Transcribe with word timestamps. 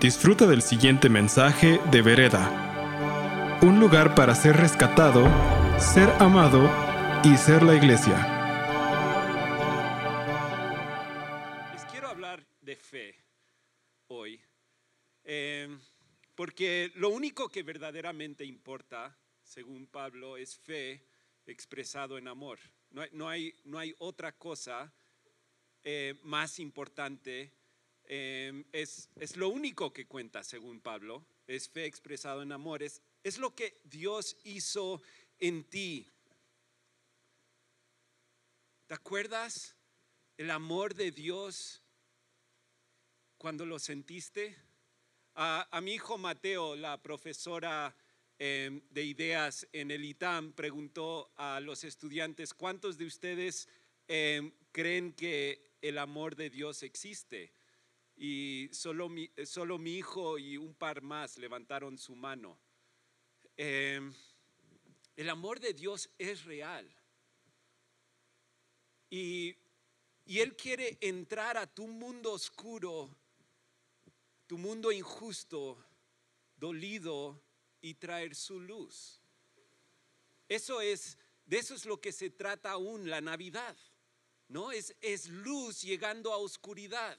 Disfruta 0.00 0.46
del 0.46 0.60
siguiente 0.60 1.08
mensaje 1.08 1.78
de 1.90 2.02
Vereda. 2.02 3.60
Un 3.62 3.78
lugar 3.80 4.14
para 4.14 4.34
ser 4.34 4.56
rescatado, 4.56 5.24
ser 5.78 6.10
amado 6.20 6.68
y 7.24 7.36
ser 7.36 7.62
la 7.62 7.74
iglesia. 7.74 8.16
Les 11.72 11.84
quiero 11.86 12.08
hablar 12.08 12.44
de 12.60 12.76
fe 12.76 13.14
hoy, 14.08 14.40
eh, 15.22 15.68
porque 16.34 16.90
lo 16.96 17.08
único 17.08 17.48
que 17.48 17.62
verdaderamente 17.62 18.44
importa, 18.44 19.16
según 19.42 19.86
Pablo, 19.86 20.36
es 20.36 20.58
fe 20.58 21.06
expresado 21.46 22.18
en 22.18 22.28
amor. 22.28 22.58
No 22.90 23.00
hay, 23.02 23.08
no 23.12 23.28
hay, 23.28 23.54
no 23.64 23.78
hay 23.78 23.94
otra 23.98 24.32
cosa 24.32 24.92
eh, 25.84 26.14
más 26.24 26.58
importante. 26.58 27.52
Eh, 28.06 28.64
es, 28.72 29.08
es 29.16 29.36
lo 29.36 29.48
único 29.48 29.92
que 29.92 30.06
cuenta, 30.06 30.42
según 30.44 30.80
Pablo, 30.80 31.24
es 31.46 31.68
fe 31.68 31.86
expresado 31.86 32.42
en 32.42 32.52
amor. 32.52 32.82
Es, 32.82 33.00
lo 33.38 33.54
que 33.54 33.80
Dios 33.84 34.36
hizo 34.44 35.02
en 35.38 35.64
ti. 35.64 36.06
¿Te 38.86 38.94
acuerdas 38.94 39.76
el 40.36 40.50
amor 40.50 40.94
de 40.94 41.10
Dios 41.10 41.82
cuando 43.38 43.64
lo 43.64 43.78
sentiste? 43.78 44.56
A, 45.34 45.66
a 45.70 45.80
mi 45.80 45.94
hijo 45.94 46.18
Mateo, 46.18 46.76
la 46.76 47.02
profesora 47.02 47.94
eh, 48.38 48.82
de 48.90 49.04
ideas 49.04 49.66
en 49.72 49.92
el 49.92 50.04
ITAM, 50.04 50.52
preguntó 50.52 51.32
a 51.36 51.60
los 51.60 51.84
estudiantes, 51.84 52.52
¿cuántos 52.52 52.98
de 52.98 53.06
ustedes 53.06 53.68
eh, 54.08 54.52
creen 54.72 55.12
que 55.12 55.76
el 55.80 55.98
amor 55.98 56.34
de 56.34 56.50
Dios 56.50 56.82
existe? 56.82 57.52
Y 58.16 58.68
solo 58.72 59.08
mi, 59.08 59.30
solo 59.44 59.78
mi 59.78 59.96
hijo 59.96 60.38
y 60.38 60.56
un 60.56 60.74
par 60.74 61.02
más 61.02 61.36
levantaron 61.38 61.98
su 61.98 62.14
mano. 62.14 62.58
Eh, 63.56 64.00
el 65.16 65.30
amor 65.30 65.60
de 65.60 65.72
Dios 65.72 66.10
es 66.18 66.44
real. 66.44 66.88
Y, 69.10 69.56
y 70.24 70.40
Él 70.40 70.56
quiere 70.56 70.98
entrar 71.00 71.56
a 71.56 71.66
tu 71.66 71.86
mundo 71.86 72.32
oscuro, 72.32 73.16
tu 74.46 74.58
mundo 74.58 74.90
injusto, 74.90 75.84
dolido 76.56 77.40
y 77.80 77.94
traer 77.94 78.34
su 78.34 78.58
luz. 78.58 79.20
Eso 80.48 80.80
es, 80.80 81.18
de 81.46 81.58
eso 81.58 81.74
es 81.74 81.84
lo 81.86 82.00
que 82.00 82.12
se 82.12 82.30
trata 82.30 82.72
aún 82.72 83.08
la 83.08 83.20
Navidad, 83.20 83.76
¿no? 84.48 84.72
Es, 84.72 84.96
es 85.00 85.28
luz 85.28 85.82
llegando 85.82 86.32
a 86.32 86.38
oscuridad. 86.38 87.18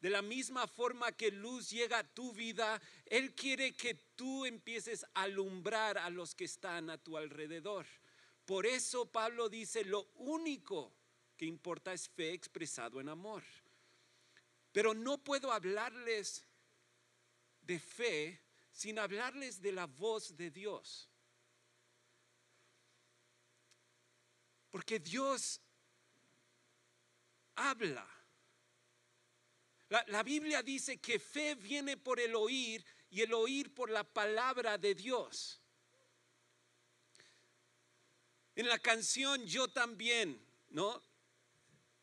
De 0.00 0.08
la 0.08 0.22
misma 0.22 0.66
forma 0.66 1.12
que 1.12 1.30
luz 1.30 1.70
llega 1.70 1.98
a 1.98 2.14
tu 2.14 2.32
vida, 2.32 2.80
Él 3.04 3.34
quiere 3.34 3.74
que 3.74 3.94
tú 3.94 4.46
empieces 4.46 5.04
a 5.14 5.22
alumbrar 5.22 5.98
a 5.98 6.08
los 6.08 6.34
que 6.34 6.44
están 6.44 6.88
a 6.88 6.96
tu 6.96 7.18
alrededor. 7.18 7.86
Por 8.46 8.66
eso 8.66 9.06
Pablo 9.06 9.48
dice, 9.50 9.84
lo 9.84 10.10
único 10.14 10.94
que 11.36 11.44
importa 11.44 11.92
es 11.92 12.08
fe 12.08 12.32
expresado 12.32 13.00
en 13.00 13.10
amor. 13.10 13.42
Pero 14.72 14.94
no 14.94 15.18
puedo 15.18 15.52
hablarles 15.52 16.46
de 17.60 17.78
fe 17.78 18.40
sin 18.72 18.98
hablarles 18.98 19.60
de 19.60 19.72
la 19.72 19.86
voz 19.86 20.36
de 20.36 20.50
Dios. 20.50 21.10
Porque 24.70 24.98
Dios 24.98 25.60
habla. 27.54 28.19
La, 29.90 30.22
Biblia 30.22 30.62
dice 30.62 31.00
que 31.00 31.18
fe 31.18 31.56
viene 31.56 31.96
por 31.96 32.20
el 32.20 32.36
oír 32.36 32.84
y 33.10 33.22
el 33.22 33.34
oír 33.34 33.74
por 33.74 33.90
la 33.90 34.04
palabra 34.04 34.78
de 34.78 34.94
Dios. 34.94 35.60
En 38.54 38.68
la 38.68 38.78
canción 38.78 39.44
Yo 39.46 39.66
también, 39.66 40.40
¿no? 40.68 41.02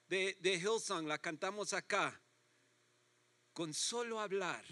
De, 0.09 0.38
de 0.41 0.56
Hillsong, 0.56 1.07
la 1.07 1.17
cantamos 1.17 1.72
acá. 1.72 2.22
Con 3.53 3.73
solo 3.73 4.19
hablar, 4.19 4.66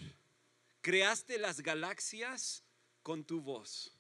creaste 0.82 1.38
las 1.38 1.62
galaxias 1.62 2.64
con 3.02 3.24
tu 3.24 3.40
voz. 3.40 3.96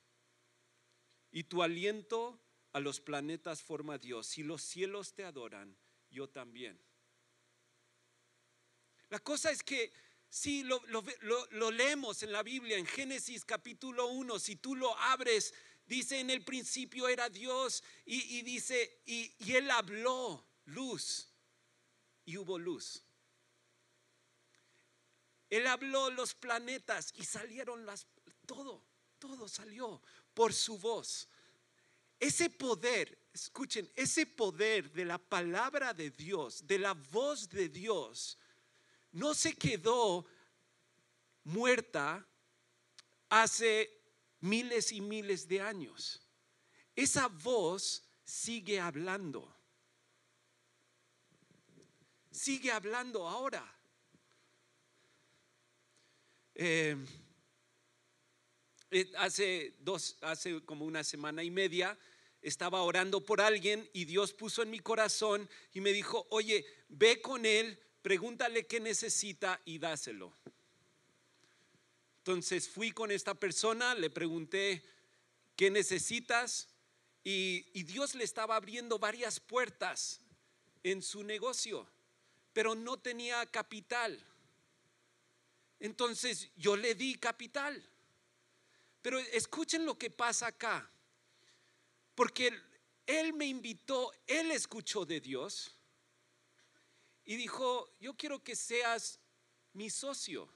Y 1.31 1.45
tu 1.45 1.63
aliento 1.63 2.37
a 2.73 2.81
los 2.81 2.99
planetas 2.99 3.63
forma 3.63 3.97
Dios. 3.97 4.27
Si 4.27 4.43
los 4.43 4.61
cielos 4.61 5.13
te 5.13 5.23
adoran, 5.23 5.77
yo 6.09 6.27
también. 6.27 6.77
La 9.15 9.19
cosa 9.19 9.49
es 9.49 9.63
que 9.63 9.93
si 10.29 10.63
lo, 10.63 10.81
lo, 10.87 11.01
lo, 11.51 11.71
leemos 11.71 12.21
en 12.21 12.33
la 12.33 12.43
Biblia, 12.43 12.77
en 12.77 12.85
Génesis 12.85 13.45
capítulo 13.45 14.07
1, 14.07 14.39
si 14.39 14.57
tú 14.57 14.75
lo 14.75 14.93
abres, 14.97 15.53
dice 15.85 16.19
en 16.19 16.29
el 16.29 16.43
principio 16.43 17.07
era 17.07 17.29
Dios 17.29 17.81
y, 18.05 18.37
y 18.37 18.41
dice, 18.41 18.99
y, 19.05 19.33
y, 19.39 19.55
Él 19.55 19.71
habló 19.71 20.45
luz 20.65 21.29
y 22.25 22.35
hubo 22.35 22.59
luz. 22.59 23.03
Él 25.49 25.65
habló 25.65 26.09
los 26.09 26.33
planetas 26.33 27.13
y 27.15 27.23
salieron 27.23 27.85
las, 27.85 28.07
todo, 28.45 28.83
todo 29.17 29.47
salió 29.47 30.01
por 30.33 30.53
su 30.53 30.77
voz. 30.77 31.29
Ese 32.19 32.49
poder, 32.49 33.17
escuchen, 33.31 33.89
ese 33.95 34.25
poder 34.25 34.91
de 34.91 35.05
la 35.05 35.19
palabra 35.19 35.93
de 35.93 36.09
Dios, 36.09 36.67
de 36.67 36.79
la 36.79 36.93
voz 36.93 37.47
de 37.47 37.69
Dios, 37.69 38.37
no 39.15 39.33
se 39.33 39.55
quedó 39.55 40.25
muerta 41.45 42.27
hace 43.29 43.89
miles 44.41 44.91
y 44.91 44.99
miles 44.99 45.47
de 45.47 45.61
años. 45.61 46.21
Esa 46.95 47.27
voz 47.27 48.03
sigue 48.25 48.77
hablando. 48.77 49.55
Sigue 52.29 52.71
hablando 52.71 53.25
ahora. 53.25 53.65
Eh, 56.53 56.97
hace 59.17 59.77
dos, 59.79 60.17
hace 60.21 60.61
como 60.65 60.83
una 60.83 61.05
semana 61.05 61.41
y 61.41 61.51
media, 61.51 61.97
estaba 62.41 62.81
orando 62.81 63.25
por 63.25 63.39
alguien 63.39 63.89
y 63.93 64.03
Dios 64.03 64.33
puso 64.33 64.61
en 64.61 64.71
mi 64.71 64.79
corazón 64.79 65.49
y 65.71 65.79
me 65.79 65.93
dijo, 65.93 66.27
oye, 66.31 66.65
ve 66.89 67.21
con 67.21 67.45
él 67.45 67.79
pregúntale 68.05 68.67
qué 68.67 68.79
necesita 68.79 69.59
y 69.65 69.79
dáselo. 69.79 70.31
Entonces 72.19 72.69
fui 72.69 72.91
con 72.91 73.09
esta 73.09 73.33
persona, 73.33 73.95
le 73.95 74.11
pregunté 74.11 74.83
qué 75.55 75.71
necesitas 75.71 76.67
y, 77.23 77.61
Dios 77.81 78.13
le 78.13 78.23
estaba 78.23 78.57
abriendo 78.57 78.99
varias 78.99 79.39
puertas 79.39 80.21
en 80.83 81.01
su 81.01 81.23
negocio, 81.23 81.87
pero 82.53 82.75
no 82.75 82.97
tenía 82.97 83.43
capital. 83.47 84.23
Entonces 85.79 86.51
yo 86.57 86.75
le 86.75 86.93
di 86.93 87.15
capital. 87.15 87.83
Pero 89.01 89.17
escuchen 89.17 89.83
lo 89.83 89.97
que 89.97 90.11
pasa 90.11 90.45
acá, 90.45 90.87
porque 92.13 92.53
él 93.07 93.33
me 93.33 93.47
invitó, 93.47 94.11
él 94.27 94.51
escuchó 94.51 95.07
de 95.07 95.21
Dios 95.21 95.74
y 97.25 97.35
dijo, 97.35 97.89
yo 97.99 98.15
quiero 98.15 98.43
que 98.43 98.55
seas 98.55 99.19
mi 99.73 99.89
socio. 99.89 100.47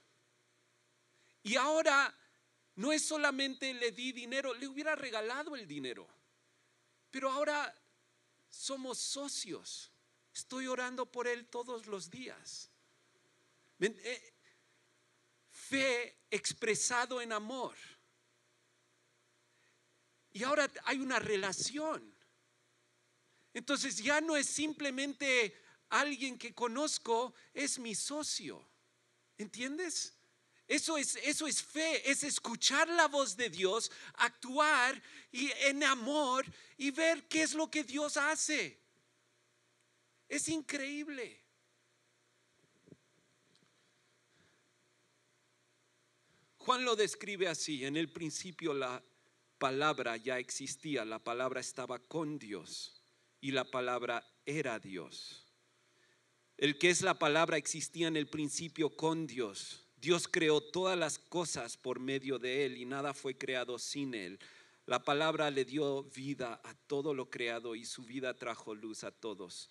Y 1.42 1.56
ahora 1.56 2.16
no 2.76 2.92
es 2.92 3.04
solamente 3.04 3.74
le 3.74 3.90
di 3.90 4.12
dinero, 4.12 4.54
le 4.54 4.68
hubiera 4.68 4.94
regalado 4.94 5.56
el 5.56 5.66
dinero, 5.66 6.08
pero 7.10 7.30
ahora 7.30 7.74
somos 8.48 8.98
socios. 8.98 9.90
Estoy 10.32 10.68
orando 10.68 11.10
por 11.10 11.26
él 11.26 11.46
todos 11.46 11.86
los 11.86 12.08
días. 12.08 12.70
Fe 15.50 16.16
expresado 16.30 17.20
en 17.20 17.32
amor. 17.32 17.76
Y 20.32 20.44
ahora 20.44 20.70
hay 20.84 21.00
una 21.00 21.18
relación. 21.18 22.14
Entonces 23.52 23.96
ya 23.98 24.20
no 24.20 24.36
es 24.36 24.46
simplemente 24.46 25.60
alguien 25.90 26.38
que 26.38 26.54
conozco 26.54 27.34
es 27.52 27.78
mi 27.78 27.94
socio. 27.94 28.66
¿Entiendes? 29.36 30.14
Eso 30.66 30.96
es, 30.96 31.16
eso 31.16 31.46
es 31.48 31.62
fe, 31.62 32.08
es 32.08 32.22
escuchar 32.22 32.88
la 32.88 33.08
voz 33.08 33.36
de 33.36 33.50
Dios, 33.50 33.90
actuar 34.14 35.02
y 35.32 35.50
en 35.62 35.82
amor 35.82 36.46
y 36.78 36.92
ver 36.92 37.26
qué 37.26 37.42
es 37.42 37.54
lo 37.54 37.68
que 37.68 37.82
Dios 37.82 38.16
hace. 38.16 38.78
Es 40.28 40.48
increíble. 40.48 41.42
Juan 46.58 46.84
lo 46.84 46.94
describe 46.94 47.48
así, 47.48 47.84
en 47.84 47.96
el 47.96 48.12
principio 48.12 48.72
la 48.72 49.02
palabra 49.58 50.16
ya 50.18 50.38
existía, 50.38 51.04
la 51.04 51.18
palabra 51.18 51.60
estaba 51.60 51.98
con 51.98 52.38
Dios 52.38 53.02
y 53.40 53.50
la 53.50 53.64
palabra 53.64 54.24
era 54.46 54.78
Dios. 54.78 55.49
El 56.60 56.76
que 56.76 56.90
es 56.90 57.00
la 57.00 57.18
palabra 57.18 57.56
existía 57.56 58.06
en 58.06 58.18
el 58.18 58.26
principio 58.26 58.94
con 58.94 59.26
Dios. 59.26 59.82
Dios 59.98 60.28
creó 60.28 60.60
todas 60.60 60.98
las 60.98 61.18
cosas 61.18 61.78
por 61.78 62.00
medio 62.00 62.38
de 62.38 62.66
Él 62.66 62.76
y 62.76 62.84
nada 62.84 63.14
fue 63.14 63.34
creado 63.38 63.78
sin 63.78 64.12
Él. 64.12 64.38
La 64.84 65.02
palabra 65.02 65.50
le 65.50 65.64
dio 65.64 66.02
vida 66.02 66.60
a 66.62 66.74
todo 66.86 67.14
lo 67.14 67.30
creado 67.30 67.74
y 67.74 67.86
su 67.86 68.02
vida 68.02 68.34
trajo 68.34 68.74
luz 68.74 69.04
a 69.04 69.10
todos. 69.10 69.70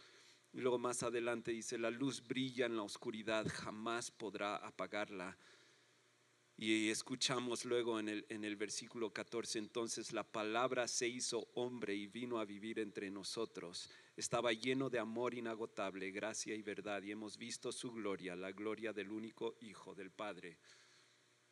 Y 0.51 0.61
luego 0.61 0.79
más 0.79 1.03
adelante 1.03 1.51
dice, 1.51 1.77
la 1.77 1.91
luz 1.91 2.27
brilla 2.27 2.65
en 2.65 2.77
la 2.77 2.81
oscuridad, 2.81 3.45
jamás 3.47 4.09
podrá 4.09 4.55
apagarla. 4.55 5.37
Y 6.61 6.89
escuchamos 6.89 7.63
luego 7.63 8.01
en 8.01 8.09
el, 8.09 8.25
en 8.27 8.43
el 8.43 8.57
versículo 8.57 9.13
14, 9.13 9.59
entonces 9.59 10.11
la 10.11 10.25
palabra 10.25 10.89
se 10.89 11.07
hizo 11.07 11.47
hombre 11.53 11.95
y 11.95 12.07
vino 12.07 12.37
a 12.37 12.43
vivir 12.43 12.79
entre 12.79 13.09
nosotros. 13.09 13.89
Estaba 14.17 14.51
lleno 14.51 14.89
de 14.89 14.99
amor 14.99 15.33
inagotable, 15.33 16.11
gracia 16.11 16.53
y 16.53 16.61
verdad, 16.61 17.01
y 17.01 17.11
hemos 17.11 17.37
visto 17.37 17.71
su 17.71 17.93
gloria, 17.93 18.35
la 18.35 18.51
gloria 18.51 18.91
del 18.91 19.09
único 19.09 19.55
Hijo 19.61 19.95
del 19.95 20.11
Padre. 20.11 20.57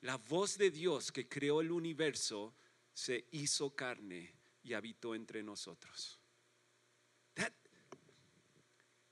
La 0.01 0.18
voz 0.18 0.57
de 0.57 0.71
Dios 0.71 1.09
que 1.13 1.30
creó 1.30 1.62
el 1.62 1.71
universo 1.71 2.54
se 2.94 3.30
hizo 3.31 3.74
carne 3.74 4.33
y 4.62 4.74
habitó 4.74 5.15
entre 5.15 5.42
nosotros. 5.42 6.19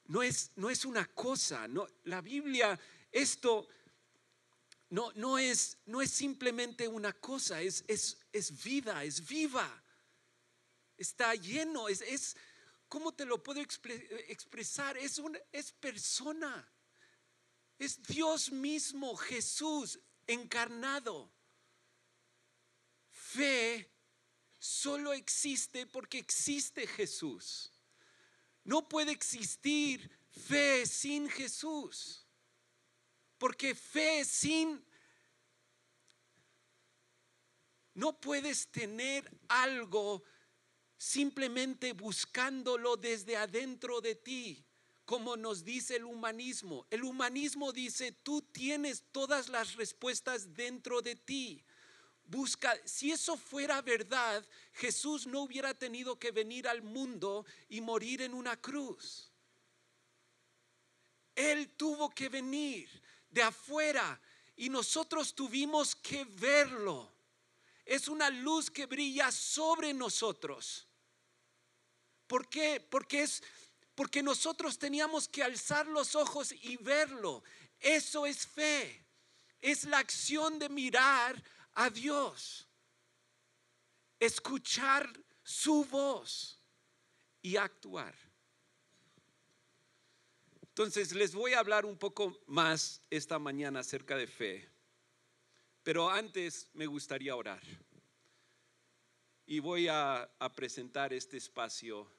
No, 0.07 0.21
es, 0.21 0.51
no 0.57 0.69
es 0.69 0.83
una 0.83 1.05
cosa, 1.05 1.69
no, 1.69 1.87
la 2.03 2.19
Biblia, 2.19 2.77
esto 3.13 3.69
no, 4.89 5.11
no, 5.13 5.37
es, 5.37 5.77
no 5.85 6.01
es 6.01 6.11
simplemente 6.11 6.87
una 6.87 7.13
cosa, 7.13 7.61
es, 7.61 7.83
es, 7.87 8.17
es 8.31 8.63
vida, 8.63 9.03
es 9.03 9.25
viva. 9.25 9.83
Está 10.97 11.35
lleno, 11.35 11.89
es, 11.89 12.01
es 12.01 12.37
¿cómo 12.87 13.13
te 13.13 13.25
lo 13.25 13.43
puedo 13.43 13.61
expre- 13.61 14.07
expresar? 14.29 14.97
Es, 14.97 15.19
un, 15.19 15.37
es 15.51 15.71
persona. 15.71 16.71
Es 17.77 18.01
Dios 18.03 18.51
mismo, 18.51 19.15
Jesús 19.17 19.99
encarnado. 20.27 21.29
Fe 23.09 23.91
solo 24.59 25.11
existe 25.13 25.85
porque 25.85 26.17
existe 26.17 26.87
Jesús. 26.87 27.71
No 28.63 28.87
puede 28.87 29.11
existir 29.11 30.09
fe 30.47 30.85
sin 30.85 31.29
Jesús. 31.29 32.24
Porque 33.37 33.75
fe 33.75 34.23
sin... 34.25 34.83
No 37.93 38.19
puedes 38.19 38.67
tener 38.67 39.31
algo 39.47 40.23
simplemente 40.97 41.93
buscándolo 41.93 42.97
desde 42.97 43.37
adentro 43.37 44.01
de 44.01 44.15
ti, 44.15 44.65
como 45.05 45.37
nos 45.37 45.63
dice 45.63 45.95
el 45.95 46.03
humanismo. 46.03 46.85
El 46.89 47.05
humanismo 47.05 47.71
dice, 47.71 48.11
tú 48.11 48.41
tienes 48.41 49.05
todas 49.11 49.47
las 49.47 49.75
respuestas 49.75 50.53
dentro 50.53 51.01
de 51.01 51.15
ti. 51.15 51.63
Busca, 52.25 52.75
si 52.85 53.11
eso 53.11 53.37
fuera 53.37 53.81
verdad, 53.81 54.43
Jesús 54.73 55.27
no 55.27 55.41
hubiera 55.41 55.73
tenido 55.73 56.17
que 56.17 56.31
venir 56.31 56.67
al 56.67 56.81
mundo 56.81 57.45
y 57.69 57.81
morir 57.81 58.23
en 58.23 58.33
una 58.33 58.59
cruz. 58.59 59.31
Él 61.35 61.69
tuvo 61.77 62.09
que 62.09 62.29
venir 62.29 62.89
de 63.35 63.43
afuera 63.43 64.19
y 64.55 64.69
nosotros 64.69 65.35
tuvimos 65.35 65.93
que 65.93 66.23
verlo. 66.23 67.11
Es 67.83 68.07
una 68.07 68.29
luz 68.29 68.71
que 68.71 68.85
brilla 68.85 69.29
sobre 69.31 69.93
nosotros. 69.93 70.87
¿Por 72.25 72.49
qué? 72.49 72.79
Porque 72.79 73.23
es 73.23 73.43
porque 73.93 74.21
nosotros 74.21 74.77
teníamos 74.77 75.27
que 75.27 75.43
alzar 75.43 75.87
los 75.87 76.15
ojos 76.15 76.53
y 76.61 76.75
verlo. 76.77 77.43
Eso 77.79 78.25
es 78.25 78.45
fe. 78.45 79.05
Es 79.61 79.85
la 79.85 79.99
acción 79.99 80.59
de 80.59 80.67
mirar 80.67 81.41
a 81.73 81.89
Dios. 81.89 82.67
Escuchar 84.19 85.09
su 85.43 85.85
voz 85.85 86.59
y 87.41 87.55
actuar. 87.55 88.13
Entonces 90.77 91.15
les 91.15 91.33
voy 91.33 91.53
a 91.53 91.59
hablar 91.59 91.85
un 91.85 91.97
poco 91.97 92.37
más 92.47 93.01
esta 93.09 93.39
mañana 93.39 93.79
acerca 93.79 94.17
de 94.17 94.27
fe. 94.27 94.69
Pero 95.83 96.09
antes 96.09 96.67
me 96.73 96.85
gustaría 96.85 97.33
orar. 97.33 97.61
Y 99.45 99.59
voy 99.59 99.87
a, 99.87 100.29
presentar 100.53 101.13
este 101.13 101.37
espacio 101.37 102.11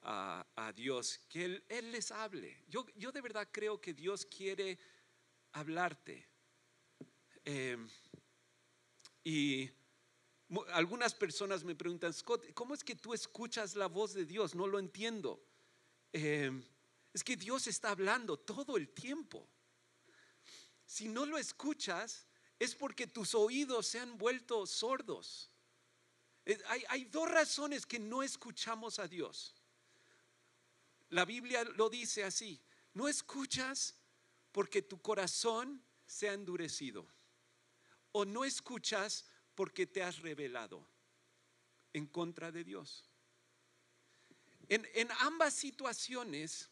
a, 0.00 0.72
Dios, 0.74 1.20
que 1.28 1.62
él, 1.68 1.92
les 1.92 2.10
hable. 2.12 2.64
Yo, 2.66 2.86
yo 2.96 3.12
de 3.12 3.20
verdad 3.20 3.46
creo 3.52 3.78
que 3.78 3.92
Dios 3.92 4.24
quiere 4.24 4.78
hablarte. 5.52 6.26
Eh, 7.44 7.76
y 9.22 9.70
algunas 10.72 11.14
personas 11.14 11.62
me 11.62 11.74
preguntan, 11.74 12.14
Scott, 12.14 12.54
¿cómo 12.54 12.72
es 12.72 12.82
que 12.82 12.96
tú 12.96 13.12
escuchas 13.12 13.76
la 13.76 13.88
voz 13.88 14.14
de 14.14 14.24
Dios? 14.24 14.54
No 14.54 14.66
lo 14.66 14.78
entiendo. 14.78 15.44
Eh, 16.14 16.50
es 17.12 17.22
que 17.22 17.36
Dios 17.36 17.66
está 17.66 17.90
hablando 17.90 18.38
todo 18.38 18.76
el 18.76 18.88
tiempo. 18.88 19.48
Si 20.86 21.08
no 21.08 21.26
lo 21.26 21.38
escuchas, 21.38 22.26
es 22.58 22.74
porque 22.74 23.06
tus 23.06 23.34
oídos 23.34 23.86
se 23.86 24.00
han 24.00 24.16
vuelto 24.16 24.66
sordos. 24.66 25.50
Eh, 26.44 26.58
Hay, 26.88 27.04
dos 27.04 27.30
razones 27.30 27.86
que 27.86 27.98
no 27.98 28.22
escuchamos 28.22 28.98
a 28.98 29.06
Dios. 29.06 29.54
La 31.10 31.24
Biblia 31.24 31.64
lo 31.64 31.90
dice 31.90 32.24
así, 32.24 32.62
no 32.94 33.08
escuchas 33.08 33.94
porque 34.50 34.80
tu 34.80 35.00
corazón 35.00 35.84
se 36.06 36.28
ha 36.28 36.32
endurecido 36.32 37.06
o 38.12 38.24
no 38.24 38.44
escuchas 38.44 39.26
porque 39.54 39.86
te 39.86 40.02
has 40.02 40.18
revelado 40.20 40.86
en 41.92 42.06
contra 42.06 42.50
de 42.50 42.64
Dios. 42.64 43.10
En 44.68 45.10
ambas 45.20 45.52
situaciones 45.52 46.71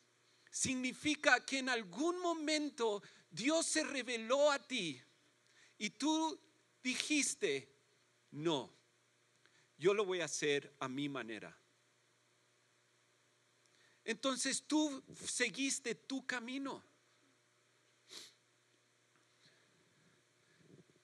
significa 0.50 1.44
que 1.44 1.58
en 1.58 1.68
algún 1.68 2.20
momento 2.20 3.02
Dios 3.30 3.66
se 3.66 3.84
reveló 3.84 4.50
a 4.50 4.58
ti 4.58 5.00
y 5.78 5.90
tú 5.90 6.38
dijiste, 6.82 7.72
no, 8.32 8.72
yo 9.78 9.94
lo 9.94 10.04
voy 10.04 10.20
a 10.20 10.26
hacer 10.26 10.74
a 10.80 10.88
mi 10.88 11.08
manera. 11.08 11.56
Entonces 14.04 14.64
tú 14.66 15.02
seguiste 15.24 15.94
tu 15.94 16.26
camino. 16.26 16.82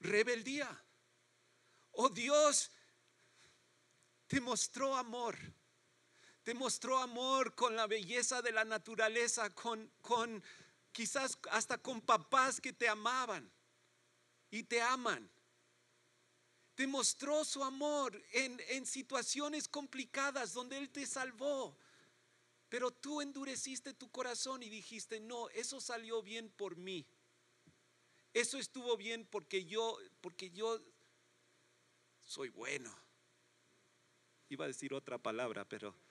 Rebeldía. 0.00 0.68
Oh 1.92 2.08
Dios, 2.08 2.70
te 4.26 4.40
mostró 4.40 4.96
amor. 4.96 5.38
Te 6.46 6.54
mostró 6.54 6.98
amor 6.98 7.56
con 7.56 7.74
la 7.74 7.88
belleza 7.88 8.40
de 8.40 8.52
la 8.52 8.64
naturaleza, 8.64 9.52
con, 9.52 9.90
con 10.00 10.40
quizás 10.92 11.36
hasta 11.50 11.76
con 11.76 12.00
papás 12.00 12.60
que 12.60 12.72
te 12.72 12.88
amaban 12.88 13.50
y 14.52 14.62
te 14.62 14.80
aman. 14.80 15.28
Te 16.76 16.86
mostró 16.86 17.44
su 17.44 17.64
amor 17.64 18.22
en, 18.30 18.62
en 18.68 18.86
situaciones 18.86 19.66
complicadas 19.66 20.52
donde 20.52 20.78
Él 20.78 20.88
te 20.88 21.04
salvó. 21.04 21.76
Pero 22.68 22.92
tú 22.92 23.20
endureciste 23.20 23.92
tu 23.92 24.08
corazón 24.12 24.62
y 24.62 24.68
dijiste, 24.68 25.18
no, 25.18 25.48
eso 25.48 25.80
salió 25.80 26.22
bien 26.22 26.48
por 26.50 26.76
mí. 26.76 27.04
Eso 28.32 28.56
estuvo 28.56 28.96
bien 28.96 29.26
porque 29.26 29.64
yo, 29.64 29.98
porque 30.20 30.52
yo 30.52 30.80
soy 32.22 32.50
bueno. 32.50 32.96
Iba 34.48 34.66
a 34.66 34.68
decir 34.68 34.94
otra 34.94 35.18
palabra, 35.18 35.64
pero 35.64 36.05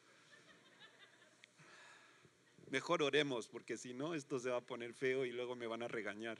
mejor 2.69 3.03
oremos 3.03 3.47
porque 3.47 3.77
si 3.77 3.93
no 3.93 4.13
esto 4.13 4.39
se 4.39 4.49
va 4.49 4.57
a 4.57 4.65
poner 4.65 4.93
feo 4.93 5.25
y 5.25 5.31
luego 5.31 5.55
me 5.55 5.67
van 5.67 5.83
a 5.83 5.87
regañar. 5.87 6.37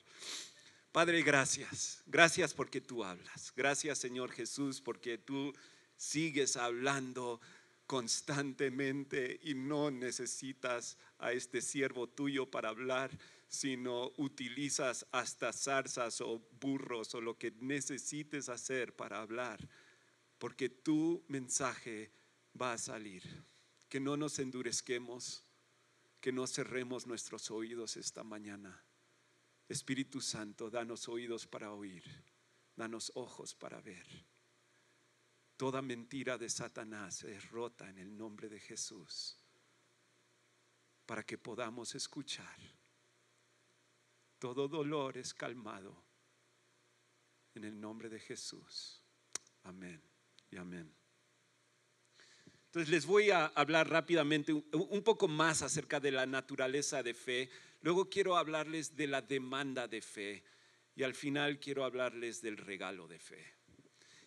Padre, 0.91 1.24
gracias. 1.24 2.01
Gracias 2.05 2.53
porque 2.53 2.79
tú 2.79 3.03
hablas. 3.03 3.51
Gracias, 3.55 3.98
Señor 3.98 4.32
Jesús, 4.32 4.79
porque 4.79 5.17
tú 5.17 5.53
sigues 5.98 6.55
hablando 6.55 7.41
constantemente 7.86 9.39
y 9.44 9.53
no 9.53 9.91
necesitas 9.91 10.98
a 11.20 11.32
este 11.32 11.62
siervo 11.62 12.08
tuyo 12.08 12.50
para 12.50 12.70
hablar, 12.70 13.12
sino 13.48 14.12
utilizas 14.17 15.05
hasta 15.12 15.53
zarzas 15.53 16.22
o 16.22 16.41
burros 16.60 17.13
o 17.15 17.22
lo 17.22 17.38
que 17.38 17.51
necesites 17.60 18.50
hacer 18.50 18.96
para 18.96 19.22
hablar, 19.22 19.60
porque 20.38 20.70
tu 20.70 21.24
mensaje 21.27 22.12
va 22.60 22.74
a 22.74 22.77
salir. 22.77 23.24
Que 23.89 24.00
no 24.00 24.17
nos 24.17 24.39
endurezquemos, 24.39 25.45
que 26.25 26.32
no 26.32 26.48
cerremos 26.48 27.05
nuestros 27.05 27.51
oídos 27.51 27.98
esta 27.98 28.24
mañana. 28.24 28.84
Espíritu 29.70 30.20
Santo, 30.22 30.72
danos 30.72 31.08
oídos 31.08 31.46
para 31.46 31.72
oír, 31.72 32.03
danos 32.75 33.12
ojos 33.13 33.53
para 33.53 33.79
ver. 33.79 34.08
Toda 35.55 35.84
mentira 35.84 36.39
de 36.39 36.50
Satanás 36.50 37.24
es 37.25 37.48
rota 37.51 37.88
en 37.91 38.00
el 38.00 38.17
nombre 38.17 38.50
de 38.50 38.60
Jesús 38.60 39.38
para 41.05 41.22
que 41.22 41.38
podamos 41.38 41.94
escuchar. 41.94 42.58
Todo 44.39 44.67
dolor 44.67 45.20
es 45.20 45.32
calmado 45.32 46.03
En 47.53 47.65
el 47.65 47.79
nombre 47.79 48.10
de 48.10 48.20
Jesús. 48.20 49.00
Amén 49.62 50.01
y 50.50 50.58
amén. 50.58 51.05
Entonces 52.75 52.91
les 52.94 53.05
voy 53.05 53.29
a 53.29 53.46
hablar 53.46 53.89
rápidamente 53.89 54.51
un- 54.51 55.01
poco 55.01 55.29
más 55.29 55.62
acerca 55.62 56.01
de 56.01 56.12
la 56.12 56.25
naturaleza 56.25 57.01
de 57.03 57.13
fe. 57.13 57.50
Luego 57.82 58.10
quiero 58.10 58.36
hablarles 58.36 58.98
de 58.98 59.08
la 59.08 59.22
demanda 59.22 59.88
de 59.88 60.01
fe. 60.01 60.44
Y 60.94 61.03
al 61.03 61.15
final 61.15 61.58
quiero 61.58 61.86
hablarles 61.86 62.41
del 62.41 62.58
regalo 62.58 63.08
de 63.08 63.17
fe. 63.17 63.41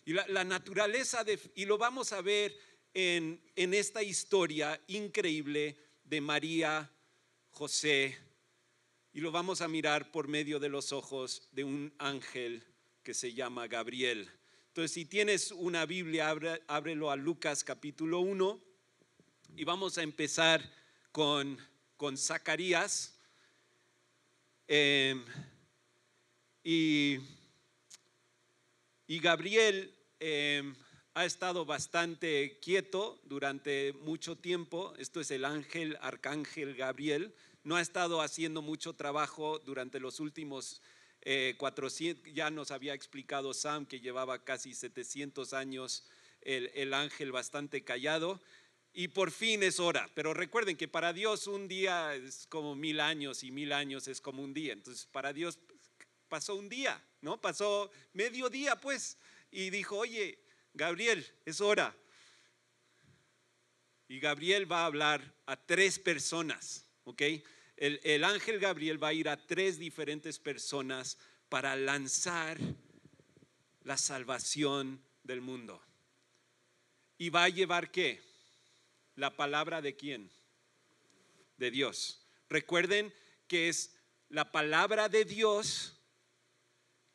Y 0.03 0.13
la, 0.13 0.27
la 0.29 0.43
naturaleza 0.43 1.23
de, 1.23 1.39
y 1.53 1.65
lo 1.65 1.77
vamos 1.77 2.11
a 2.11 2.23
ver 2.23 2.57
en, 2.95 3.39
en 3.55 3.75
esta 3.75 4.01
historia 4.01 4.81
increíble 4.87 5.77
de 6.03 6.19
María, 6.19 6.91
José, 7.51 8.17
y 9.13 9.19
lo 9.21 9.31
vamos 9.31 9.61
a 9.61 9.67
mirar 9.67 10.11
por 10.11 10.27
medio 10.27 10.57
de 10.59 10.69
los 10.69 10.91
ojos 10.91 11.47
de 11.51 11.65
un 11.65 11.93
ángel 11.99 12.65
que 13.03 13.13
se 13.13 13.31
llama 13.31 13.67
Gabriel. 13.67 14.27
Entonces, 14.79 14.95
si 14.95 15.03
tienes 15.03 15.51
una 15.51 15.85
Biblia, 15.85 16.33
ábrelo 16.65 17.11
a 17.11 17.17
Lucas 17.17 17.65
capítulo 17.65 18.21
1 18.21 18.61
y 19.57 19.65
vamos 19.65 19.97
a 19.97 20.03
empezar 20.03 20.63
con, 21.11 21.59
con 21.97 22.17
Zacarías. 22.17 23.19
Em, 24.69 25.21
y, 26.63 27.19
y 29.05 29.19
Gabriel 29.19 29.93
em, 30.17 30.73
ha 31.13 31.25
estado 31.25 31.65
bastante 31.65 32.57
quieto 32.61 33.19
durante 33.25 33.91
mucho 33.91 34.37
tiempo. 34.37 34.93
Esto 34.97 35.19
es 35.19 35.29
el 35.31 35.43
ángel, 35.43 35.97
arcángel 35.99 36.73
Gabriel. 36.73 37.35
No 37.65 37.75
ha 37.75 37.81
estado 37.81 38.21
haciendo 38.21 38.61
mucho 38.61 38.93
trabajo 38.93 39.59
durante 39.59 39.99
los 39.99 40.21
últimos 40.21 40.81
eh, 41.21 41.55
400. 41.57 42.33
Ya 42.33 42.49
nos 42.49 42.71
había 42.71 42.93
explicado 42.93 43.53
Sam 43.53 43.85
que 43.85 43.99
llevaba 43.99 44.43
casi 44.43 44.73
700 44.73 45.53
años 45.53 46.05
el, 46.41 46.71
el 46.75 46.93
ángel 46.93 47.31
bastante 47.31 47.83
callado. 47.83 48.41
Y 48.93 49.09
por 49.09 49.31
fin 49.31 49.63
es 49.63 49.79
hora. 49.79 50.09
Pero 50.15 50.33
recuerden 50.33 50.75
que 50.75 50.87
para 50.87 51.13
Dios 51.13 51.47
un 51.47 51.67
día 51.67 52.15
es 52.15 52.47
como 52.47 52.75
mil 52.75 52.99
años 52.99 53.43
y 53.43 53.51
mil 53.51 53.71
años 53.71 54.07
es 54.07 54.21
como 54.21 54.43
un 54.43 54.53
día. 54.53 54.73
Entonces 54.73 55.05
para 55.05 55.33
Dios 55.33 55.59
pasó 56.27 56.55
un 56.55 56.69
día, 56.69 57.01
¿no? 57.21 57.41
Pasó 57.41 57.91
medio 58.13 58.49
día, 58.49 58.75
pues. 58.75 59.17
Y 59.51 59.69
dijo, 59.69 59.97
oye, 59.97 60.39
Gabriel, 60.73 61.25
es 61.45 61.59
hora. 61.59 61.95
Y 64.07 64.19
Gabriel 64.19 64.71
va 64.71 64.81
a 64.81 64.85
hablar 64.85 65.21
a 65.45 65.55
tres 65.55 65.99
personas, 65.99 66.85
¿ok? 67.03 67.21
El, 67.79 68.01
el 68.03 68.25
ángel 68.25 68.59
Gabriel 68.59 69.01
va 69.01 69.07
a 69.07 69.13
ir 69.13 69.29
a 69.29 69.37
tres 69.47 69.79
diferentes 69.79 70.37
personas 70.37 71.17
para 71.47 71.77
lanzar 71.77 72.57
la 73.83 73.95
salvación 73.95 75.01
del 75.23 75.39
mundo. 75.39 75.81
¿Y 77.17 77.29
va 77.29 77.45
a 77.45 77.49
llevar 77.49 77.89
qué? 77.89 78.21
La 79.15 79.37
palabra 79.37 79.81
de 79.81 79.95
quién? 79.95 80.29
De 81.55 81.71
Dios. 81.71 82.27
Recuerden 82.49 83.13
que 83.47 83.69
es 83.69 83.95
la 84.27 84.51
palabra 84.51 85.07
de 85.07 85.23
Dios 85.23 85.95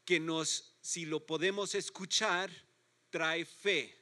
que 0.06 0.18
nos, 0.18 0.78
si 0.80 1.04
lo 1.04 1.26
podemos 1.26 1.75
escuchar, 1.75 2.50
trae 3.11 3.44
fe. 3.44 3.94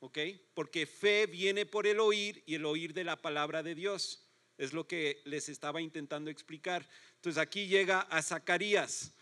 ¿Ok? 0.00 0.18
Porque 0.52 0.84
fe 0.84 1.26
viene 1.26 1.64
por 1.64 1.86
el 1.86 1.98
oír 1.98 2.42
y 2.44 2.56
el 2.56 2.66
oír 2.66 2.92
de 2.92 3.04
la 3.04 3.22
palabra 3.22 3.62
de 3.62 3.74
Dios. 3.74 4.23
Es 4.58 4.72
lo 4.72 4.86
que 4.86 5.20
les 5.24 5.48
estaba 5.48 5.80
intentando 5.80 6.30
explicar. 6.30 6.88
Entonces 7.16 7.40
aquí 7.40 7.66
llega 7.66 8.00
a 8.00 8.22
Zacarías 8.22 9.12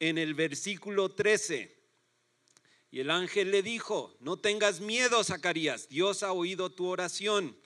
en 0.00 0.18
el 0.18 0.34
versículo 0.34 1.10
13. 1.10 1.76
Y 2.90 3.00
el 3.00 3.10
ángel 3.10 3.50
le 3.50 3.62
dijo, 3.62 4.16
no 4.20 4.38
tengas 4.38 4.80
miedo, 4.80 5.22
Zacarías, 5.22 5.88
Dios 5.88 6.22
ha 6.22 6.32
oído 6.32 6.70
tu 6.70 6.86
oración. 6.86 7.56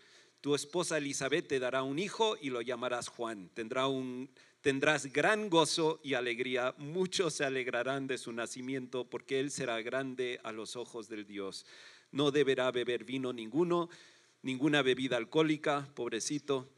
Tu 0.41 0.55
esposa 0.55 0.99
Elizabeth 0.99 1.49
te 1.49 1.59
dará 1.59 1.83
un 1.83 1.99
hijo 1.99 2.37
y 2.41 2.51
lo 2.51 2.63
llamarás 2.63 3.09
Juan. 3.09 3.51
Tendrá 3.53 3.87
un, 3.87 4.31
tendrás 4.63 5.13
gran 5.13 5.51
gozo 5.51 6.01
y 6.03 6.15
alegría. 6.15 6.75
Muchos 6.79 7.35
se 7.35 7.45
alegrarán 7.45 8.07
de 8.07 8.19
su 8.19 8.33
nacimiento 8.33 9.05
porque 9.05 9.39
él 9.39 9.51
será 9.51 9.81
grande 9.83 10.41
a 10.43 10.53
los 10.53 10.77
ojos 10.77 11.09
del 11.09 11.27
Dios. 11.27 11.67
No 12.11 12.31
deberá 12.31 12.71
beber 12.71 13.05
vino 13.05 13.33
ninguno, 13.33 13.91
ninguna 14.43 14.81
bebida 14.83 15.19
alcohólica, 15.19 15.89
pobrecito, 15.95 16.69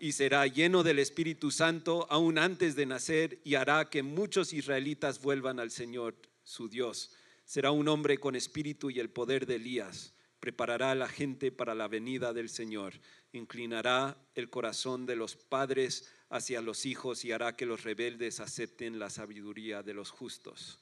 y 0.00 0.12
será 0.12 0.46
lleno 0.46 0.82
del 0.82 0.98
Espíritu 0.98 1.50
Santo 1.50 2.06
aún 2.08 2.38
antes 2.38 2.74
de 2.74 2.86
nacer 2.86 3.38
y 3.44 3.56
hará 3.56 3.90
que 3.90 4.02
muchos 4.02 4.54
israelitas 4.54 5.20
vuelvan 5.20 5.60
al 5.60 5.70
Señor, 5.70 6.16
su 6.42 6.70
Dios. 6.70 7.12
Será 7.44 7.70
un 7.70 7.86
hombre 7.86 8.16
con 8.16 8.34
espíritu 8.34 8.90
y 8.90 8.98
el 8.98 9.10
poder 9.10 9.44
de 9.44 9.56
Elías. 9.56 10.14
Preparará 10.40 10.92
a 10.92 10.94
la 10.94 11.06
gente 11.06 11.52
para 11.52 11.74
la 11.74 11.86
venida 11.86 12.32
del 12.32 12.48
Señor. 12.48 12.94
Inclinará 13.32 14.16
el 14.34 14.48
corazón 14.48 15.04
de 15.04 15.16
los 15.16 15.36
padres 15.36 16.10
hacia 16.30 16.62
los 16.62 16.86
hijos 16.86 17.26
y 17.26 17.32
hará 17.32 17.54
que 17.54 17.66
los 17.66 17.82
rebeldes 17.82 18.40
acepten 18.40 18.98
la 18.98 19.10
sabiduría 19.10 19.82
de 19.82 19.92
los 19.92 20.10
justos. 20.10 20.80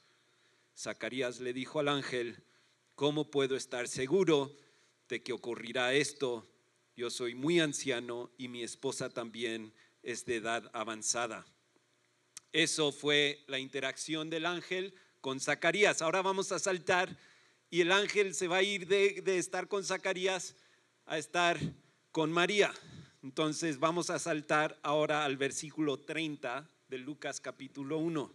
Zacarías 0.77 1.41
le 1.41 1.51
dijo 1.51 1.81
al 1.81 1.89
ángel, 1.89 2.41
¿cómo 2.95 3.29
puedo 3.29 3.57
estar 3.57 3.89
seguro 3.89 4.55
de 5.09 5.21
que 5.21 5.33
ocurrirá 5.33 5.93
esto? 5.93 6.47
Yo 6.99 7.09
soy 7.09 7.33
muy 7.33 7.61
anciano 7.61 8.29
y 8.37 8.49
mi 8.49 8.61
esposa 8.61 9.09
también 9.09 9.71
es 10.03 10.25
de 10.25 10.35
edad 10.35 10.69
avanzada. 10.73 11.45
Eso 12.51 12.91
fue 12.91 13.41
la 13.47 13.57
interacción 13.57 14.29
del 14.29 14.45
ángel 14.45 14.93
con 15.21 15.39
Zacarías. 15.39 16.01
Ahora 16.01 16.21
vamos 16.21 16.51
a 16.51 16.59
saltar 16.59 17.17
y 17.69 17.79
el 17.79 17.93
ángel 17.93 18.35
se 18.35 18.49
va 18.49 18.57
a 18.57 18.63
ir 18.63 18.85
de, 18.85 19.37
estar 19.37 19.69
con 19.69 19.85
Zacarías 19.85 20.57
a 21.05 21.17
estar 21.17 21.57
con 22.11 22.33
María. 22.33 22.73
Entonces 23.23 23.79
vamos 23.79 24.09
a 24.09 24.19
saltar 24.19 24.77
ahora 24.83 25.23
al 25.23 25.37
versículo 25.37 26.01
30 26.01 26.69
de 26.89 26.97
Lucas 26.97 27.39
capítulo 27.39 27.97
1. 27.99 28.29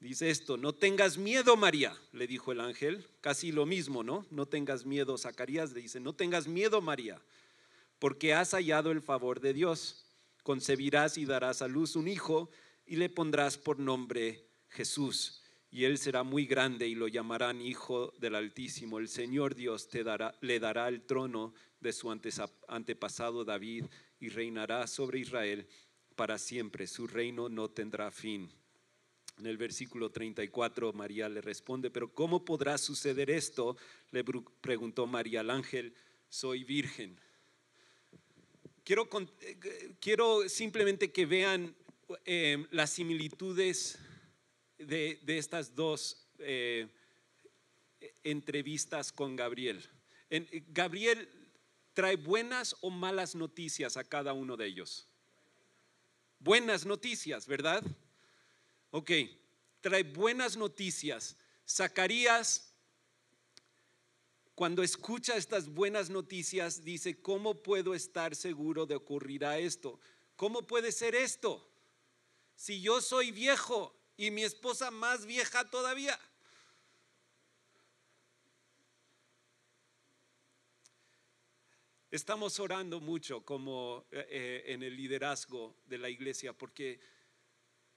Dice 0.00 0.30
esto, 0.30 0.56
no 0.56 0.72
tengas 0.72 1.16
miedo 1.16 1.56
María, 1.56 1.96
le 2.10 2.26
dijo 2.26 2.50
el 2.50 2.58
ángel, 2.58 3.06
casi 3.20 3.52
lo 3.52 3.66
mismo, 3.66 4.02
¿no? 4.02 4.26
No 4.32 4.46
tengas 4.46 4.84
miedo, 4.84 5.16
Zacarías 5.16 5.70
le 5.70 5.82
dice, 5.82 6.00
no 6.00 6.12
tengas 6.12 6.48
miedo 6.48 6.80
María, 6.80 7.20
porque 7.98 8.34
has 8.34 8.52
hallado 8.52 8.90
el 8.90 9.02
favor 9.02 9.40
de 9.40 9.52
Dios. 9.52 10.06
Concebirás 10.42 11.18
y 11.18 11.24
darás 11.24 11.62
a 11.62 11.68
luz 11.68 11.96
un 11.96 12.08
hijo 12.08 12.50
y 12.86 12.96
le 12.96 13.08
pondrás 13.08 13.58
por 13.58 13.78
nombre 13.78 14.46
Jesús. 14.68 15.42
Y 15.70 15.84
él 15.84 15.98
será 15.98 16.22
muy 16.22 16.46
grande 16.46 16.88
y 16.88 16.94
lo 16.94 17.08
llamarán 17.08 17.60
Hijo 17.60 18.14
del 18.18 18.34
Altísimo. 18.34 18.98
El 18.98 19.08
Señor 19.08 19.54
Dios 19.54 19.88
te 19.88 20.02
dará, 20.02 20.34
le 20.40 20.58
dará 20.60 20.88
el 20.88 21.02
trono 21.02 21.52
de 21.80 21.92
su 21.92 22.10
antepasado 22.68 23.44
David 23.44 23.84
y 24.18 24.30
reinará 24.30 24.86
sobre 24.86 25.18
Israel 25.18 25.68
para 26.16 26.38
siempre. 26.38 26.86
Su 26.86 27.06
reino 27.06 27.50
no 27.50 27.68
tendrá 27.68 28.10
fin. 28.10 28.50
En 29.38 29.46
el 29.46 29.56
versículo 29.56 30.10
34 30.10 30.92
María 30.94 31.28
le 31.28 31.40
responde, 31.40 31.90
pero 31.90 32.12
¿cómo 32.12 32.44
podrá 32.44 32.76
suceder 32.78 33.30
esto? 33.30 33.76
Le 34.10 34.24
preguntó 34.24 35.06
María 35.06 35.40
al 35.40 35.50
ángel, 35.50 35.94
soy 36.28 36.64
virgen. 36.64 37.20
Eh, 38.90 39.94
quiero 40.00 40.48
simplemente 40.48 41.12
que 41.12 41.26
vean 41.26 41.74
eh, 42.24 42.66
las 42.70 42.88
similitudes 42.88 43.98
de, 44.78 45.20
estas 45.26 45.74
dos 45.74 46.26
eh, 46.38 46.88
entrevistas 48.24 49.12
con 49.12 49.36
Gabriel. 49.36 49.86
Gabriel 50.68 51.28
trae 51.92 52.16
buenas 52.16 52.76
o 52.80 52.88
malas 52.88 53.34
noticias 53.34 53.98
a 53.98 54.04
cada 54.04 54.32
uno 54.32 54.56
de 54.56 54.64
ellos. 54.64 55.06
Buenas 56.38 56.86
noticias, 56.86 57.46
¿verdad? 57.46 57.84
Ok, 58.90 59.10
trae 59.82 60.02
buenas 60.02 60.56
noticias. 60.56 61.36
Zacarías, 61.68 62.67
cuando 64.58 64.82
escucha 64.82 65.36
estas 65.36 65.68
buenas 65.68 66.10
noticias, 66.10 66.82
dice, 66.82 67.22
¿cómo 67.22 67.62
puedo 67.62 67.94
estar 67.94 68.34
seguro 68.34 68.86
de 68.86 68.96
ocurrirá 68.96 69.56
esto? 69.56 70.00
¿Cómo 70.34 70.66
puede 70.66 70.90
ser 70.90 71.14
esto? 71.14 71.64
Si 72.56 72.82
yo 72.82 73.00
soy 73.00 73.30
viejo 73.30 73.94
y 74.16 74.32
mi 74.32 74.42
esposa 74.42 74.90
más 74.90 75.26
vieja 75.26 75.70
todavía. 75.70 76.18
Estamos 82.10 82.58
orando 82.58 82.98
mucho 82.98 83.44
como 83.44 84.06
eh, 84.10 84.26
eh, 84.28 84.62
en 84.74 84.82
el 84.82 84.96
liderazgo 84.96 85.76
de 85.86 85.98
la 85.98 86.10
iglesia 86.10 86.52
porque 86.52 86.98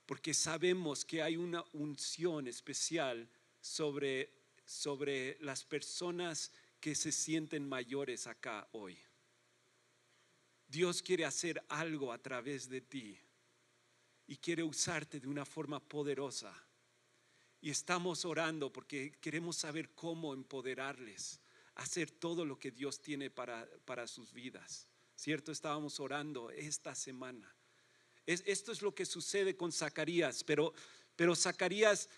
porque 0.06 0.32
sabemos 0.32 1.04
que 1.04 1.22
hay 1.22 1.36
una 1.36 1.64
unción 1.72 2.46
especial 2.46 3.28
sobre, 3.60 4.41
sobre 4.72 5.36
las 5.40 5.64
personas 5.64 6.50
que 6.80 6.94
se 6.94 7.12
sienten 7.12 7.68
mayores 7.68 8.26
acá 8.26 8.66
hoy. 8.72 8.98
Dios 10.66 11.02
quiere 11.02 11.24
hacer 11.26 11.62
algo 11.68 12.12
a 12.12 12.18
través 12.18 12.68
de 12.68 12.80
ti 12.80 13.18
y 14.26 14.36
quiere 14.36 14.62
usarte 14.62 15.20
de 15.20 15.28
una 15.28 15.44
forma 15.44 15.78
poderosa. 15.78 16.54
Y 17.60 17.70
estamos 17.70 18.24
orando 18.24 18.72
porque 18.72 19.12
queremos 19.20 19.56
saber 19.56 19.90
cómo 19.90 20.32
empoderarles, 20.32 21.40
hacer 21.74 22.10
todo 22.10 22.44
lo 22.44 22.58
que 22.58 22.70
Dios 22.70 23.00
tiene 23.00 23.30
para, 23.30 23.68
para 23.84 24.06
sus 24.06 24.32
vidas. 24.32 24.88
¿Cierto? 25.14 25.52
Estábamos 25.52 26.00
orando 26.00 26.50
esta 26.50 26.94
semana. 26.94 27.54
Es, 28.24 28.42
esto 28.46 28.72
es 28.72 28.80
lo 28.80 28.94
que 28.94 29.04
sucede 29.04 29.56
con 29.56 29.70
Zacarías, 29.70 30.42
pero, 30.42 30.72
pero 31.14 31.36
Zacarías 31.36 32.08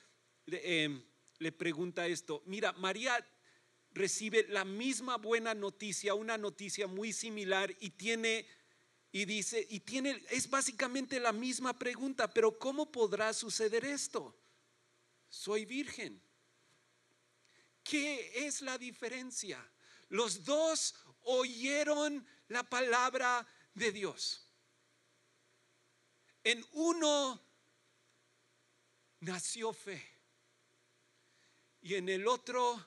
eh, 0.47 1.03
le 1.39 1.53
pregunta 1.53 2.07
esto, 2.07 2.43
mira, 2.47 2.73
María 2.73 3.25
recibe 3.93 4.47
la 4.49 4.65
misma 4.65 5.17
buena 5.17 5.55
noticia, 5.55 6.15
una 6.15 6.37
noticia 6.37 6.87
muy 6.87 7.13
similar 7.13 7.75
y 7.81 7.91
tiene 7.91 8.47
y 9.13 9.25
dice 9.27 9.65
y 9.71 9.81
tiene 9.81 10.21
es 10.31 10.51
básicamente 10.51 11.21
la 11.21 11.33
misma 11.33 11.79
pregunta, 11.79 12.33
pero 12.33 12.59
¿cómo 12.59 12.91
podrá 12.91 13.33
suceder 13.33 13.85
esto? 13.85 14.37
Soy 15.29 15.65
virgen. 15.65 16.21
¿Qué 17.85 18.47
es 18.47 18.63
la 18.63 18.77
diferencia? 18.79 19.65
Los 20.09 20.45
dos 20.45 20.95
oyeron 21.23 22.27
la 22.49 22.69
palabra 22.69 23.47
de 23.75 23.93
Dios. 23.93 24.49
En 26.43 26.65
uno 26.73 27.41
nació 29.21 29.73
fe 29.73 30.14
y 31.85 31.97
en 31.97 32.09
el 32.09 32.27
otro 32.27 32.83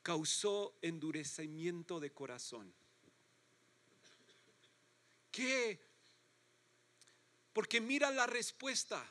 causó 0.00 0.78
endurecimiento 0.80 1.98
de 1.98 2.12
corazón. 2.12 2.72
¿Qué? 5.32 5.84
Porque 7.52 7.80
mira 7.80 8.12
la 8.12 8.28
respuesta 8.28 9.04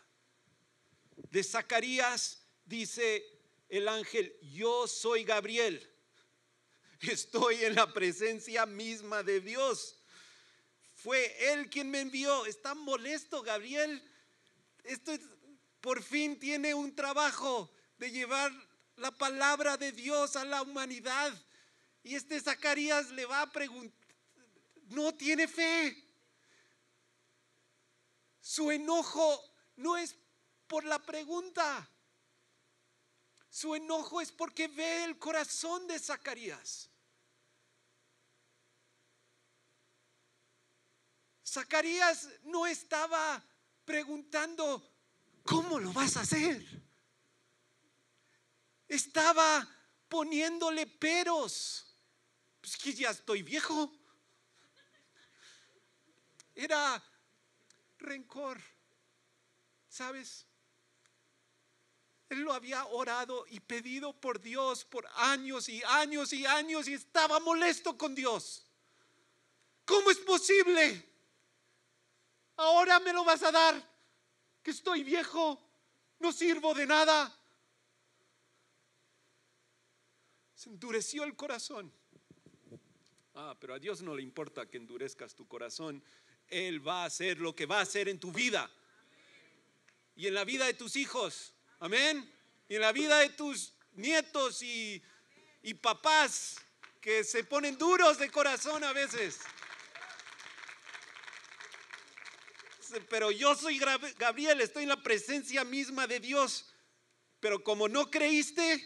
de 1.29 1.43
Zacarías, 1.43 2.41
dice 2.63 3.37
el 3.67 3.89
ángel, 3.89 4.33
yo 4.41 4.87
soy 4.87 5.25
Gabriel, 5.25 5.93
estoy 7.01 7.65
en 7.65 7.75
la 7.75 7.93
presencia 7.93 8.65
misma 8.65 9.23
de 9.23 9.41
Dios. 9.41 9.99
Fue 10.93 11.51
él 11.51 11.69
quien 11.69 11.91
me 11.91 11.99
envió. 11.99 12.45
Está 12.45 12.73
molesto, 12.75 13.41
Gabriel. 13.41 14.01
Esto 14.85 15.11
por 15.81 16.01
fin 16.03 16.39
tiene 16.39 16.73
un 16.73 16.95
trabajo 16.95 17.71
de 17.97 18.11
llevar 18.11 18.51
la 18.97 19.11
palabra 19.11 19.77
de 19.77 19.91
Dios 19.91 20.35
a 20.35 20.45
la 20.45 20.61
humanidad. 20.61 21.33
Y 22.03 22.15
este 22.15 22.39
Zacarías 22.39 23.09
le 23.11 23.25
va 23.25 23.41
a 23.41 23.51
preguntar, 23.51 24.07
no 24.89 25.13
tiene 25.13 25.47
fe. 25.47 26.03
Su 28.41 28.71
enojo 28.71 29.43
no 29.75 29.97
es 29.97 30.15
por 30.67 30.83
la 30.83 30.99
pregunta. 30.99 31.89
Su 33.49 33.75
enojo 33.75 34.21
es 34.21 34.31
porque 34.31 34.67
ve 34.67 35.03
el 35.03 35.17
corazón 35.17 35.87
de 35.87 35.99
Zacarías. 35.99 36.89
Zacarías 41.43 42.27
no 42.43 42.67
estaba 42.67 43.43
preguntando, 43.83 44.96
¿cómo 45.47 45.79
lo 45.79 45.91
vas 45.93 46.17
a 46.17 46.21
hacer? 46.21 46.63
Estaba 48.87 49.67
poniéndole 50.07 50.85
peros. 50.85 51.85
Pues 52.61 52.77
que 52.77 52.93
ya 52.93 53.09
estoy 53.09 53.41
viejo. 53.41 53.91
Era 56.53 57.03
rencor. 57.97 58.61
¿Sabes? 59.89 60.45
Él 62.29 62.41
lo 62.41 62.53
había 62.53 62.85
orado 62.85 63.45
y 63.49 63.59
pedido 63.61 64.13
por 64.19 64.41
Dios 64.41 64.83
por 64.83 65.07
años 65.15 65.69
y 65.69 65.81
años 65.83 66.33
y 66.33 66.45
años 66.45 66.87
y 66.87 66.93
estaba 66.93 67.39
molesto 67.39 67.97
con 67.97 68.13
Dios. 68.13 68.65
¿Cómo 69.85 70.11
es 70.11 70.17
posible? 70.17 71.07
Ahora 72.57 72.99
me 72.99 73.13
lo 73.13 73.23
vas 73.23 73.43
a 73.43 73.51
dar, 73.51 73.96
que 74.67 74.71
estoy 74.71 75.01
viejo, 75.01 75.57
no 76.19 76.33
sirvo 76.33 76.73
de 76.73 76.85
nada. 76.85 77.33
Se 80.53 80.67
endureció 80.67 81.23
el 81.23 81.37
corazón. 81.37 81.89
Ah, 83.33 83.55
pero 83.57 83.75
a 83.75 83.79
Dios 83.79 84.01
no 84.01 84.13
le 84.13 84.23
importa 84.23 84.69
que 84.69 84.75
endurezcas 84.75 85.33
tu 85.35 85.47
corazón. 85.47 86.03
Él 86.49 86.85
va 86.85 87.03
a 87.03 87.05
hacer 87.05 87.39
lo 87.39 87.55
que 87.55 87.65
va 87.65 87.79
a 87.79 87.83
hacer 87.83 88.09
en 88.09 88.19
tu 88.19 88.33
vida 88.33 88.69
y 90.17 90.27
en 90.27 90.33
la 90.33 90.43
vida 90.43 90.65
de 90.65 90.73
tus 90.73 90.97
hijos. 90.97 91.53
Amén. 91.79 92.29
Y 92.67 92.75
en 92.75 92.81
la 92.81 92.91
vida 92.91 93.19
de 93.19 93.29
tus 93.29 93.73
nietos 93.93 94.61
y, 94.63 95.01
y 95.63 95.75
papás 95.75 96.57
que 96.99 97.23
se 97.23 97.45
ponen 97.45 97.77
duros 97.77 98.17
de 98.17 98.29
corazón 98.29 98.83
a 98.83 98.91
veces. 98.91 99.39
Pero 103.09 103.31
yo 103.31 103.55
soy 103.55 103.79
Gabriel, 104.17 104.61
estoy 104.61 104.83
en 104.83 104.89
la 104.89 105.01
presencia 105.01 105.63
misma 105.63 106.07
de 106.07 106.19
Dios. 106.19 106.73
Pero 107.39 107.63
como 107.63 107.87
no 107.87 108.09
creíste, 108.09 108.83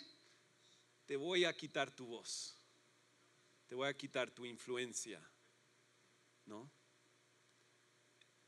te 1.06 1.16
voy 1.16 1.46
a 1.46 1.56
quitar 1.56 1.92
tu 1.92 2.06
voz. 2.06 2.58
Te 3.68 3.76
voy 3.76 3.88
a 3.88 3.94
quitar 3.96 4.32
tu 4.32 4.46
influencia. 4.46 5.22
¿No? 6.46 6.70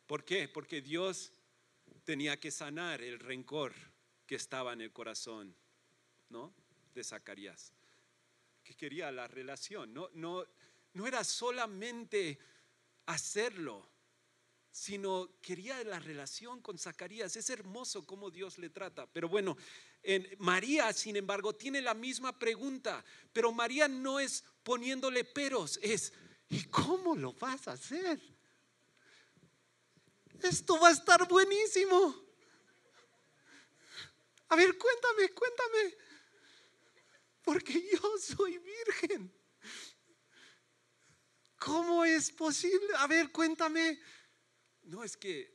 ¿Por 0.08 0.26
qué? 0.26 0.48
Porque 0.50 0.82
Dios 0.82 1.32
tenía 2.04 2.39
que 2.39 2.52
sanar 2.52 3.02
el 3.02 3.20
rencor 3.20 3.74
que 4.26 4.36
estaba 4.36 4.74
en 4.74 4.82
el 4.82 4.92
corazón, 4.92 5.56
¿no? 6.30 6.54
De 6.94 7.04
Zacarías. 7.04 7.74
Que 8.63 8.76
quería 8.76 9.12
la 9.12 9.28
relación, 9.28 9.94
no 9.94 10.10
no 10.13 10.46
no 10.94 11.08
era 11.08 11.24
solamente 11.24 12.39
hacerlo, 13.06 13.88
sino 14.74 15.30
quería 15.40 15.84
la 15.84 16.00
relación 16.00 16.60
con 16.60 16.80
Zacarías. 16.80 17.36
Es 17.36 17.52
hermoso 17.52 18.08
cómo 18.08 18.32
Dios 18.32 18.58
le 18.58 18.72
trata. 18.72 19.06
Pero 19.06 19.30
bueno, 19.30 19.56
en 20.02 20.28
María, 20.40 20.92
sin 20.94 21.16
embargo, 21.16 21.54
tiene 21.54 21.80
la 21.80 21.94
misma 21.94 22.38
pregunta, 22.40 23.06
pero 23.32 23.52
María 23.52 23.88
no 23.88 24.20
es 24.20 24.44
poniéndole 24.64 25.26
peros, 25.26 25.80
es, 25.82 26.12
¿y 26.50 26.64
cómo 26.64 27.16
lo 27.16 27.34
vas 27.34 27.68
a 27.68 27.74
hacer? 27.74 28.20
Esto 30.42 30.80
va 30.80 30.88
a 30.88 30.94
estar 30.94 31.28
buenísimo. 31.28 32.16
A 34.50 34.56
ver, 34.56 34.76
cuéntame, 34.76 35.30
cuéntame. 35.30 35.98
Porque 37.44 37.74
yo 37.92 38.18
soy 38.18 38.58
virgen. 38.58 39.32
¿Cómo 41.60 42.04
es 42.04 42.32
posible? 42.32 42.88
A 42.98 43.06
ver, 43.06 43.32
cuéntame. 43.32 44.00
No, 44.84 45.04
es 45.04 45.17
que... 45.17 45.54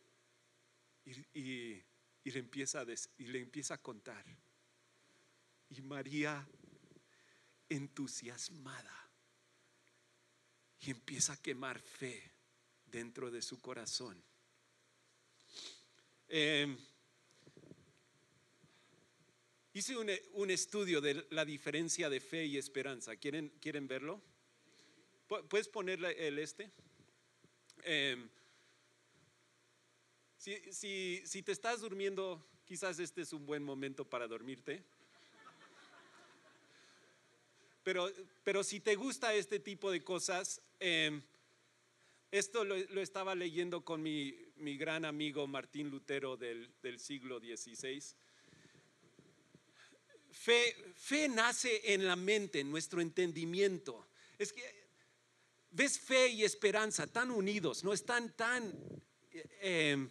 Y, 1.34 1.82
le, 2.30 2.40
empieza 2.40 2.80
a 2.80 2.86
y 3.16 3.24
le 3.24 3.40
empieza 3.40 3.74
a 3.74 3.78
contar. 3.78 4.22
Y 5.70 5.80
María, 5.80 6.46
entusiasmada, 7.68 9.10
y 10.80 10.90
empieza 10.90 11.32
a 11.32 11.36
quemar 11.36 11.80
fe 11.80 12.30
dentro 12.86 13.30
de 13.30 13.42
su 13.42 13.60
corazón. 13.60 14.22
Em, 16.28 16.76
hice 19.72 19.96
un, 19.96 20.50
estudio 20.50 21.00
de 21.00 21.26
la 21.30 21.44
diferencia 21.44 22.10
de 22.10 22.20
fe 22.20 22.44
y 22.44 22.58
esperanza. 22.58 23.16
¿Quieren, 23.16 23.48
quieren 23.60 23.88
verlo? 23.88 24.22
¿Puedes 25.26 25.68
ponerle 25.68 26.26
el 26.26 26.38
este? 26.38 26.70
Em, 27.82 28.28
si, 30.70 31.42
te 31.42 31.52
estás 31.52 31.80
durmiendo, 31.80 32.44
quizás 32.64 32.98
este 32.98 33.22
es 33.22 33.32
un 33.32 33.44
buen 33.46 33.62
momento 33.62 34.04
para 34.04 34.26
dormirte. 34.26 34.82
Pero, 37.82 38.10
pero 38.44 38.62
si 38.62 38.80
te 38.80 38.94
gusta 38.96 39.34
este 39.34 39.60
tipo 39.60 39.90
de 39.90 40.02
cosas, 40.02 40.60
em, 40.78 41.22
esto 42.30 42.64
lo, 42.64 42.76
estaba 43.00 43.34
leyendo 43.34 43.84
con 43.84 44.02
mi, 44.02 44.34
gran 44.76 45.04
amigo 45.04 45.46
Martín 45.46 45.90
Lutero 45.90 46.36
del, 46.36 46.70
siglo 46.98 47.40
XVI. 47.40 48.02
Fe, 50.30 50.76
fe, 50.94 51.28
nace 51.28 51.94
en 51.94 52.06
la 52.06 52.16
mente, 52.16 52.60
en 52.60 52.70
nuestro 52.70 53.00
entendimiento. 53.00 54.06
Es 54.38 54.52
que 54.52 54.62
ves 55.70 55.98
fe 55.98 56.28
y 56.28 56.44
esperanza 56.44 57.06
tan 57.06 57.30
unidos, 57.30 57.82
no 57.84 57.92
están 57.92 58.34
tan 58.36 58.72
em, 59.60 60.08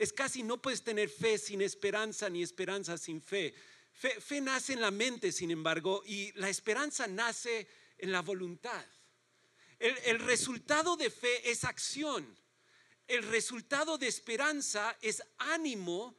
es 0.00 0.14
casi 0.14 0.42
no 0.42 0.56
puedes 0.56 0.82
tener 0.82 1.10
fe 1.10 1.36
sin 1.36 1.60
esperanza 1.60 2.30
ni 2.30 2.42
esperanza 2.42 2.96
sin 2.96 3.20
fe. 3.20 3.54
fe. 3.92 4.40
nace 4.40 4.72
en 4.72 4.80
la 4.80 4.90
mente, 4.90 5.30
sin 5.30 5.50
embargo, 5.50 6.02
y 6.06 6.32
la 6.40 6.48
esperanza 6.48 7.06
nace 7.06 7.68
en 7.98 8.10
la 8.10 8.22
voluntad. 8.22 8.82
El, 9.78 9.94
el 10.06 10.18
resultado 10.20 10.96
de 10.96 11.10
fe 11.10 11.50
es 11.50 11.64
acción. 11.64 12.26
El 13.06 13.24
resultado 13.24 13.98
de 13.98 14.06
esperanza 14.06 14.96
es 15.02 15.22
ánimo 15.36 16.16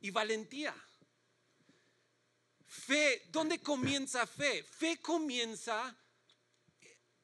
y 0.00 0.10
valentía. 0.10 0.74
Fe, 2.66 3.26
¿dónde 3.30 3.60
comienza 3.60 4.26
fe? 4.26 4.62
Fe 4.62 4.98
comienza 4.98 5.94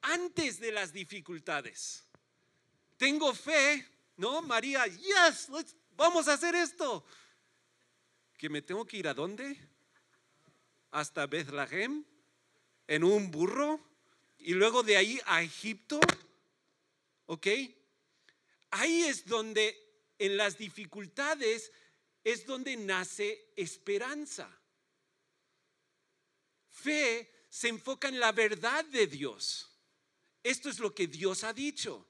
antes 0.03 0.61
de 0.61 0.73
las 0.73 0.93
dificultades. 0.93 2.05
Tengo 2.99 3.33
fe, 3.33 3.87
¿no? 4.19 4.43
María, 4.43 4.87
yes, 4.87 5.49
vamos 5.97 6.29
a 6.29 6.35
hacer 6.35 6.55
esto. 6.55 7.05
¿Que 8.39 8.49
me 8.49 8.63
tengo 8.63 8.85
que 8.85 8.99
ir 8.99 9.09
a 9.09 9.15
dónde? 9.15 9.57
Hasta 10.91 11.27
Bethlehem, 11.27 12.05
en 12.87 13.05
un 13.05 13.31
burro, 13.31 13.81
y 14.39 14.55
luego 14.55 14.83
de 14.83 14.97
ahí 14.97 15.21
a 15.27 15.43
Egipto. 15.43 15.99
¿Ok? 17.27 17.47
Ahí 18.71 19.03
es 19.05 19.27
donde 19.27 19.77
en 20.19 20.37
las 20.37 20.59
dificultades 20.59 21.73
es 22.23 22.47
donde 22.47 22.77
nace 22.77 23.53
esperanza. 23.57 24.49
Fe 26.71 27.47
se 27.49 27.69
enfoca 27.69 28.09
en 28.09 28.21
la 28.21 28.33
verdad 28.33 28.85
de 28.85 29.07
Dios. 29.07 29.71
Esto 30.43 30.69
es 30.69 30.79
lo 30.79 30.95
que 30.95 31.07
Dios 31.07 31.43
ha 31.45 31.53
dicho. 31.53 32.07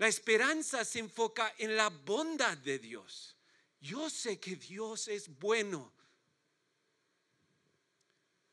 La 0.00 0.08
esperanza 0.08 0.82
se 0.82 0.98
enfoca 0.98 1.54
en 1.58 1.76
la 1.76 1.90
bondad 1.90 2.56
de 2.56 2.78
Dios. 2.78 3.36
Yo 3.82 4.08
sé 4.08 4.40
que 4.40 4.56
Dios 4.56 5.08
es 5.08 5.28
bueno. 5.38 5.92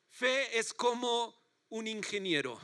Fe 0.09 0.59
es 0.59 0.73
como 0.73 1.33
un 1.69 1.87
ingeniero 1.87 2.59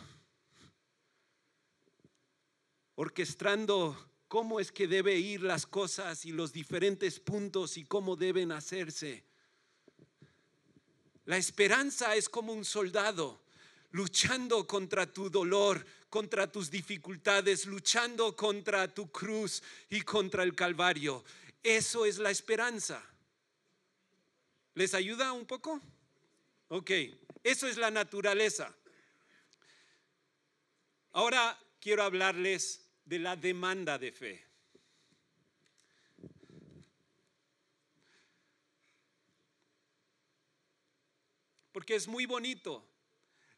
orquestando 2.96 4.12
cómo 4.28 4.60
es 4.60 4.70
que 4.74 4.86
debe 4.86 5.16
ir 5.16 5.44
las 5.44 5.66
cosas 5.66 6.26
y 6.26 6.34
los 6.34 6.52
diferentes 6.52 7.22
puntos 7.22 7.78
y 7.78 7.86
cómo 7.86 8.18
deben 8.18 8.52
hacerse. 8.52 9.24
La 11.24 11.38
esperanza 11.38 12.18
es 12.18 12.28
como 12.28 12.52
un 12.52 12.66
soldado 12.66 13.43
luchando 13.94 14.66
contra 14.66 15.06
tu 15.06 15.30
dolor, 15.30 15.86
contra 16.10 16.52
tus 16.52 16.70
dificultades, 16.70 17.66
luchando 17.66 18.36
contra 18.36 18.88
tu 18.88 19.12
cruz 19.12 19.62
y 19.90 20.02
contra 20.02 20.44
el 20.44 20.56
Calvario. 20.56 21.24
Eso 21.62 22.06
es 22.06 22.18
la 22.18 22.32
esperanza. 22.32 23.04
¿Les 24.74 24.94
ayuda 24.96 25.32
un 25.32 25.46
poco? 25.46 25.80
Ok, 26.70 26.92
eso 27.44 27.68
es 27.68 27.78
la 27.78 27.92
naturaleza. 27.92 28.76
Ahora 31.12 31.58
quiero 31.80 32.02
hablarles 32.02 32.90
de 33.06 33.20
la 33.20 33.36
demanda 33.36 34.00
de 34.00 34.12
fe. 34.12 34.44
Porque 41.72 41.96
es 41.96 42.08
muy 42.08 42.26
bonito 42.26 42.93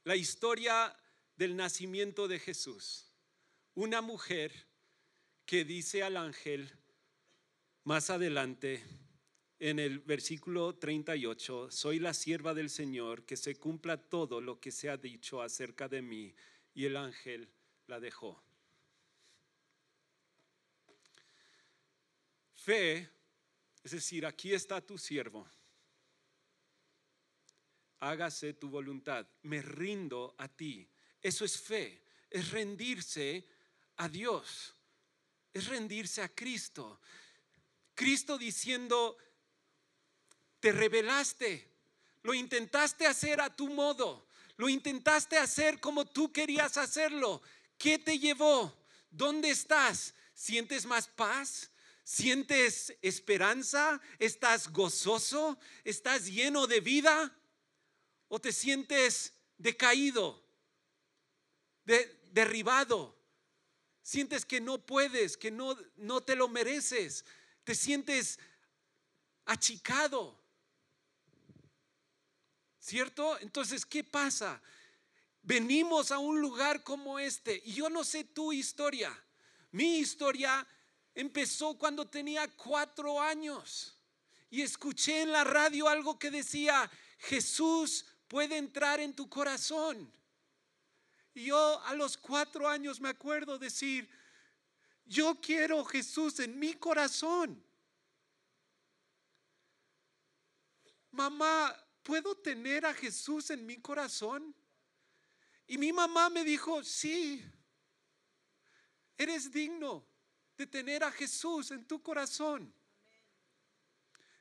la 0.06 0.16
historia 0.16 0.96
del 1.36 1.56
nacimiento 1.56 2.28
de 2.28 2.40
Jesús. 2.40 3.12
Una 3.74 4.02
mujer 4.02 4.54
que 5.46 5.66
dice 5.66 6.04
al 6.04 6.16
ángel 6.16 6.72
más 7.84 8.12
adelante 8.12 8.84
en 9.60 9.80
el 9.80 10.00
versículo 10.00 10.76
38, 10.76 11.72
soy 11.72 12.00
la 12.00 12.14
sierva 12.14 12.54
del 12.54 12.70
Señor, 12.70 13.26
que 13.26 13.36
se 13.36 13.56
cumpla 13.56 13.98
todo 13.98 14.42
lo 14.42 14.60
que 14.60 14.72
se 14.72 14.90
ha 14.90 14.98
dicho 14.98 15.42
acerca 15.42 15.88
de 15.88 16.04
mí. 16.04 16.36
Y 16.76 16.86
el 16.86 16.98
ángel 16.98 17.50
la 17.88 18.00
dejó. 18.00 18.44
Fe, 22.54 23.10
es 23.84 23.92
decir, 23.92 24.26
aquí 24.26 24.54
está 24.54 24.82
tu 24.82 25.00
siervo. 25.00 25.48
Hágase 28.06 28.54
tu 28.54 28.70
voluntad. 28.70 29.26
Me 29.42 29.64
rindo 29.64 30.36
a 30.38 30.48
ti. 30.48 30.88
Eso 31.20 31.44
es 31.44 31.60
fe. 31.60 32.04
Es 32.30 32.52
rendirse 32.52 33.44
a 33.98 34.08
Dios. 34.08 34.76
Es 35.52 35.66
rendirse 35.66 36.22
a 36.22 36.30
Cristo. 36.30 37.02
Cristo 37.96 38.38
diciendo, 38.38 39.18
te 40.60 40.72
revelaste. 40.72 41.68
Lo 42.22 42.36
intentaste 42.36 43.08
hacer 43.08 43.42
a 43.42 43.56
tu 43.56 43.70
modo. 43.70 44.28
Lo 44.58 44.70
intentaste 44.70 45.40
hacer 45.40 45.80
como 45.80 46.06
tú 46.06 46.32
querías 46.32 46.78
hacerlo. 46.78 47.42
¿Qué 47.76 47.98
te 47.98 48.20
llevó? 48.20 48.72
¿Dónde 49.10 49.50
estás? 49.50 50.14
¿Sientes 50.36 50.86
más 50.86 51.08
paz? 51.08 51.72
¿Sientes 52.04 52.96
esperanza? 53.02 54.00
¿Estás 54.20 54.72
gozoso? 54.72 55.58
¿Estás 55.84 56.28
lleno 56.28 56.68
de 56.68 56.82
vida? 56.82 57.36
¿O 58.28 58.40
te 58.40 58.52
sientes 58.52 59.34
decaído? 59.58 60.44
derribado? 62.32 63.16
¿Sientes 64.02 64.46
que 64.46 64.60
no 64.60 64.86
puedes, 64.86 65.38
que 65.38 65.52
no, 65.52 65.78
no 65.96 66.22
te 66.22 66.36
lo 66.36 66.48
mereces? 66.48 67.26
¿Te 67.64 67.74
sientes 67.74 68.40
achicado? 69.46 70.38
¿Cierto? 72.80 73.40
Entonces, 73.40 73.86
¿qué 73.86 74.04
pasa? 74.04 74.62
Venimos 75.42 76.12
a 76.12 76.20
un 76.20 76.40
lugar 76.40 76.84
como 76.84 77.18
este 77.20 77.62
y 77.66 77.74
yo 77.74 77.90
no 77.90 78.04
sé 78.04 78.24
tu 78.24 78.52
historia. 78.52 79.16
Mi 79.72 79.98
historia 79.98 80.68
empezó 81.14 81.78
cuando 81.78 82.08
tenía 82.08 82.48
cuatro 82.56 83.20
años 83.20 83.98
y 84.50 84.62
escuché 84.62 85.22
en 85.22 85.32
la 85.32 85.44
radio 85.44 85.88
algo 85.88 86.20
que 86.20 86.30
decía, 86.32 86.90
Jesús 87.18 88.06
puede 88.28 88.58
entrar 88.58 89.00
en 89.00 89.14
tu 89.14 89.30
corazón. 89.30 90.12
Y 91.34 91.46
yo 91.46 91.82
a 91.86 91.94
los 91.94 92.18
cuatro 92.18 92.68
años 92.68 93.00
me 93.00 93.10
acuerdo 93.10 93.58
decir, 93.58 94.10
yo 95.06 95.40
quiero 95.42 95.84
Jesús 95.86 96.40
en 96.40 96.58
mi 96.58 96.74
corazón. 96.74 97.64
Mamá, 101.12 101.76
¿puedo 102.04 102.36
tener 102.36 102.86
a 102.86 102.94
Jesús 102.94 103.50
en 103.50 103.66
mi 103.66 103.78
corazón? 103.78 104.56
Y 105.68 105.78
mi 105.78 105.92
mamá 105.92 106.30
me 106.30 106.44
dijo, 106.44 106.84
sí, 106.84 107.44
eres 109.18 109.52
digno 109.52 110.06
de 110.58 110.68
tener 110.68 111.04
a 111.04 111.12
Jesús 111.12 111.72
en 111.72 111.86
tu 111.86 112.02
corazón. 112.02 112.74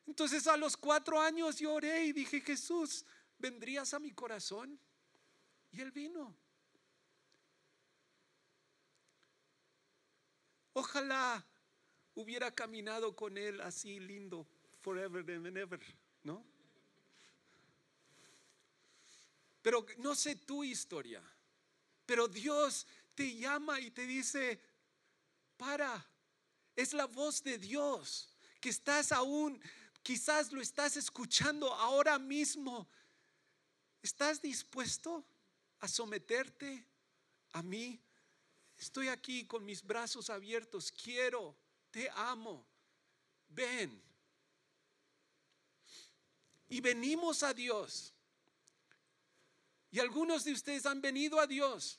Entonces 0.07 0.47
a 0.47 0.57
los 0.57 0.77
cuatro 0.77 1.21
años 1.21 1.59
yo 1.59 1.73
oré 1.73 2.05
y 2.05 2.13
dije, 2.13 2.41
Jesús, 2.41 3.05
¿vendrías 3.39 3.95
a 3.95 3.99
mi 3.99 4.13
corazón? 4.13 4.79
Y 5.73 5.81
él 5.81 5.91
vino. 5.91 6.35
Ojalá 10.73 11.45
hubiera 12.15 12.53
caminado 12.55 13.15
con 13.15 13.39
él 13.39 13.61
así 13.61 14.01
lindo, 14.01 14.47
forever 14.83 15.25
and 15.31 15.57
ever, 15.57 15.81
¿no? 16.23 16.45
Pero 19.63 19.87
no 19.99 20.15
sé 20.15 20.37
tu 20.37 20.63
historia, 20.63 21.23
pero 22.05 22.29
Dios 22.29 22.87
te 23.15 23.35
llama 23.37 23.81
y 23.81 23.91
te 23.91 24.07
dice, 24.07 24.61
para. 25.57 26.07
Es 26.77 26.93
la 26.93 27.07
voz 27.07 27.43
de 27.45 27.57
Dios 27.57 28.29
que 28.61 28.69
estás 28.69 29.13
aún, 29.13 29.61
quizás 30.03 30.51
lo 30.53 30.61
estás 30.61 30.97
escuchando 30.97 31.73
ahora 31.73 32.19
mismo. 32.19 32.89
¿Estás 34.05 34.41
dispuesto 34.41 35.25
a 35.81 35.89
someterte 35.89 36.87
a 37.55 37.63
mí? 37.63 38.01
Estoy 38.79 39.09
aquí 39.09 39.47
con 39.47 39.65
mis 39.65 39.83
brazos 39.83 40.31
abiertos. 40.31 40.93
Quiero, 40.93 41.57
te 41.91 42.09
amo. 42.11 42.65
Ven. 43.49 44.01
Y 46.69 46.81
venimos 46.81 47.43
a 47.43 47.53
Dios. 47.53 48.13
Y 49.91 49.99
algunos 49.99 50.45
de 50.45 50.53
ustedes 50.53 50.87
han 50.87 51.01
venido 51.01 51.41
a 51.41 51.49
Dios 51.49 51.99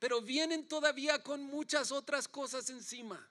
pero 0.00 0.22
vienen 0.22 0.66
todavía 0.66 1.22
con 1.22 1.42
muchas 1.42 1.92
otras 1.92 2.26
cosas 2.26 2.70
encima. 2.70 3.30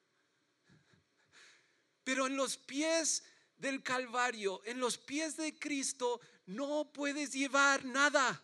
Pero 2.04 2.28
en 2.28 2.38
los 2.38 2.58
pies 2.58 3.24
del 3.58 3.82
Calvario, 3.82 4.62
en 4.65 4.80
los 4.80 5.00
pies 5.00 5.36
de 5.36 5.58
Cristo, 5.58 6.22
no 6.49 6.91
puedes 6.91 7.31
llevar 7.31 7.85
nada. 7.85 8.43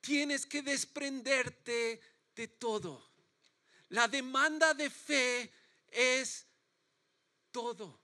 Tienes 0.00 0.46
que 0.46 0.62
desprenderte 0.62 2.00
de 2.34 2.48
todo. 2.48 3.06
La 3.90 4.08
demanda 4.08 4.72
de 4.72 4.88
fe 4.88 5.52
es 5.88 6.46
todo. 7.50 8.00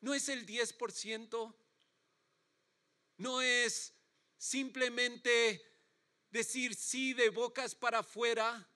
No 0.00 0.14
es 0.14 0.28
el 0.28 0.46
10%, 0.46 1.54
no 3.16 3.42
es 3.42 3.92
simplemente 4.38 5.64
decir 6.30 6.76
sí 6.76 7.12
de 7.12 7.28
bocas 7.30 7.74
para 7.74 8.00
afuera, 8.00 8.68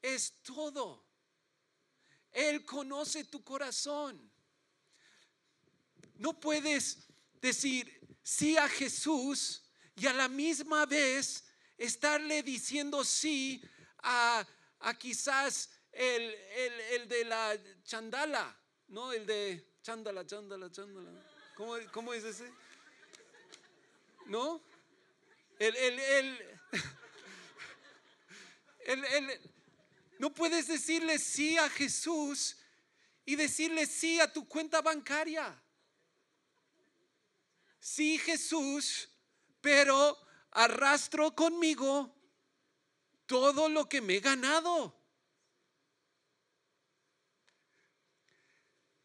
es 0.00 0.32
todo. 0.42 1.04
Él 2.30 2.64
conoce 2.64 3.24
tu 3.24 3.42
corazón. 3.42 4.30
No 6.14 6.38
puedes 6.38 7.07
decir 7.40 8.00
sí 8.22 8.56
a 8.56 8.68
Jesús 8.68 9.64
y 9.96 10.06
a 10.06 10.12
la 10.12 10.28
misma 10.28 10.86
vez 10.86 11.44
estarle 11.76 12.42
diciendo 12.42 13.04
sí 13.04 13.62
a, 13.98 14.46
a 14.80 14.98
quizás 14.98 15.70
el, 15.92 16.22
el, 16.22 16.80
el 16.80 17.08
de 17.08 17.24
la 17.24 17.58
chandala, 17.84 18.56
¿no? 18.88 19.12
El 19.12 19.26
de 19.26 19.74
chándala, 19.82 20.26
chándala, 20.26 20.70
chándala. 20.70 21.10
¿Cómo, 21.56 21.76
cómo 21.92 22.14
es 22.14 22.24
ese? 22.24 22.50
¿No? 24.26 24.62
El, 25.58 25.74
el- 25.76 26.60
no 30.18 30.32
puedes 30.32 30.68
decirle 30.68 31.18
sí 31.18 31.56
a 31.58 31.68
Jesús 31.68 32.56
y 33.24 33.36
decirle 33.36 33.86
sí 33.86 34.20
a 34.20 34.32
tu 34.32 34.46
cuenta 34.46 34.80
bancaria. 34.80 35.60
Sí, 37.80 38.18
Jesús, 38.18 39.08
pero 39.60 40.18
arrastro 40.50 41.34
conmigo 41.34 42.14
todo 43.26 43.68
lo 43.68 43.88
que 43.88 44.00
me 44.00 44.16
he 44.16 44.20
ganado. 44.20 44.94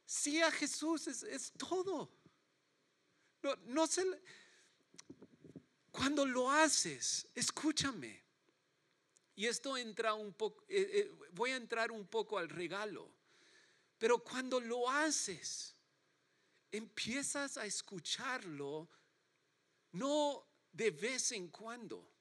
Sí 0.05 0.41
a 0.41 0.51
Jesús 0.51 1.07
es, 1.07 1.23
es 1.23 1.51
todo. 1.53 2.12
No, 3.41 3.55
no 3.65 3.88
se 3.88 4.03
cuando 5.93 6.25
lo 6.25 6.49
haces, 6.49 7.27
escúchame. 7.36 8.23
Y 9.36 9.45
esto 9.45 9.77
entra 9.77 10.15
un 10.15 10.33
poco, 10.33 10.63
eh, 10.67 10.89
eh, 10.91 11.12
voy 11.33 11.51
a 11.51 11.55
entrar 11.55 11.91
un 11.91 12.07
poco 12.07 12.39
al 12.39 12.49
regalo. 12.49 13.09
Pero 13.99 14.23
cuando 14.23 14.59
lo 14.59 14.89
haces, 14.89 15.72
empiezas 16.73 17.57
a 17.57 17.65
escucharlo 17.65 18.89
no 19.91 20.43
de 20.71 20.89
vez 20.89 21.31
en 21.31 21.49
cuando, 21.49 22.12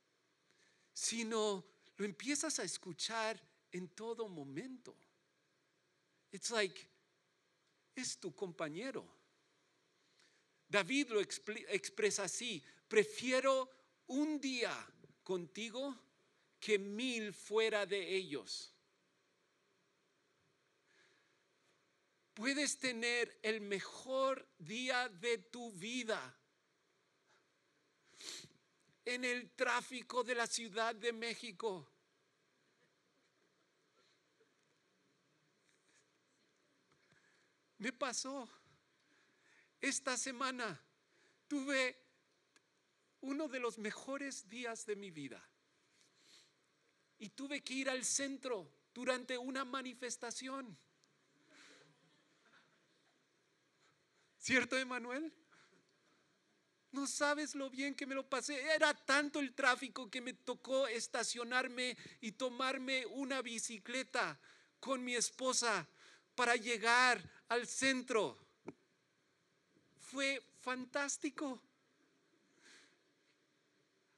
sino 0.92 1.64
lo 1.96 2.04
empiezas 2.04 2.58
a 2.58 2.62
escuchar 2.62 3.42
en 3.72 3.88
todo 3.88 4.28
momento. 4.28 4.94
It's 6.30 6.50
like, 6.50 6.78
es 7.94 8.18
tu 8.18 8.34
compañero. 8.34 9.06
David 10.68 11.08
lo 11.08 11.20
expresa 11.20 12.24
así, 12.24 12.62
prefiero 12.88 13.70
un 14.08 14.38
día 14.38 14.74
contigo 15.22 15.98
que 16.60 16.78
mil 16.78 17.32
fuera 17.32 17.86
de 17.86 18.14
ellos. 18.14 18.74
Puedes 22.34 22.78
tener 22.78 23.38
el 23.42 23.60
mejor 23.60 24.48
día 24.58 25.08
de 25.08 25.38
tu 25.38 25.70
vida 25.72 26.34
en 29.04 29.24
el 29.24 29.50
tráfico 29.50 30.24
de 30.24 30.34
la 30.34 30.46
Ciudad 30.46 30.94
de 30.94 31.12
México. 31.12 31.86
Me 37.78 37.92
pasó 37.92 38.48
esta 39.80 40.16
semana. 40.16 40.80
Tuve 41.48 41.98
uno 43.20 43.48
de 43.48 43.58
los 43.58 43.76
mejores 43.76 44.48
días 44.48 44.86
de 44.86 44.96
mi 44.96 45.10
vida. 45.10 45.42
Y 47.18 47.28
tuve 47.30 47.62
que 47.62 47.74
ir 47.74 47.90
al 47.90 48.04
centro 48.04 48.72
durante 48.94 49.36
una 49.36 49.64
manifestación. 49.64 50.78
¿Cierto, 54.42 54.76
Emanuel? 54.76 55.33
No 56.90 57.07
sabes 57.07 57.55
lo 57.55 57.70
bien 57.70 57.94
que 57.94 58.07
me 58.07 58.16
lo 58.16 58.28
pasé. 58.28 58.61
Era 58.74 58.92
tanto 58.92 59.38
el 59.38 59.55
tráfico 59.55 60.11
que 60.11 60.20
me 60.20 60.33
tocó 60.33 60.88
estacionarme 60.88 61.96
y 62.20 62.33
tomarme 62.33 63.07
una 63.07 63.40
bicicleta 63.40 64.37
con 64.81 65.05
mi 65.05 65.14
esposa 65.14 65.87
para 66.35 66.57
llegar 66.57 67.22
al 67.46 67.68
centro. 67.68 68.37
Fue 70.00 70.42
fantástico. 70.59 71.62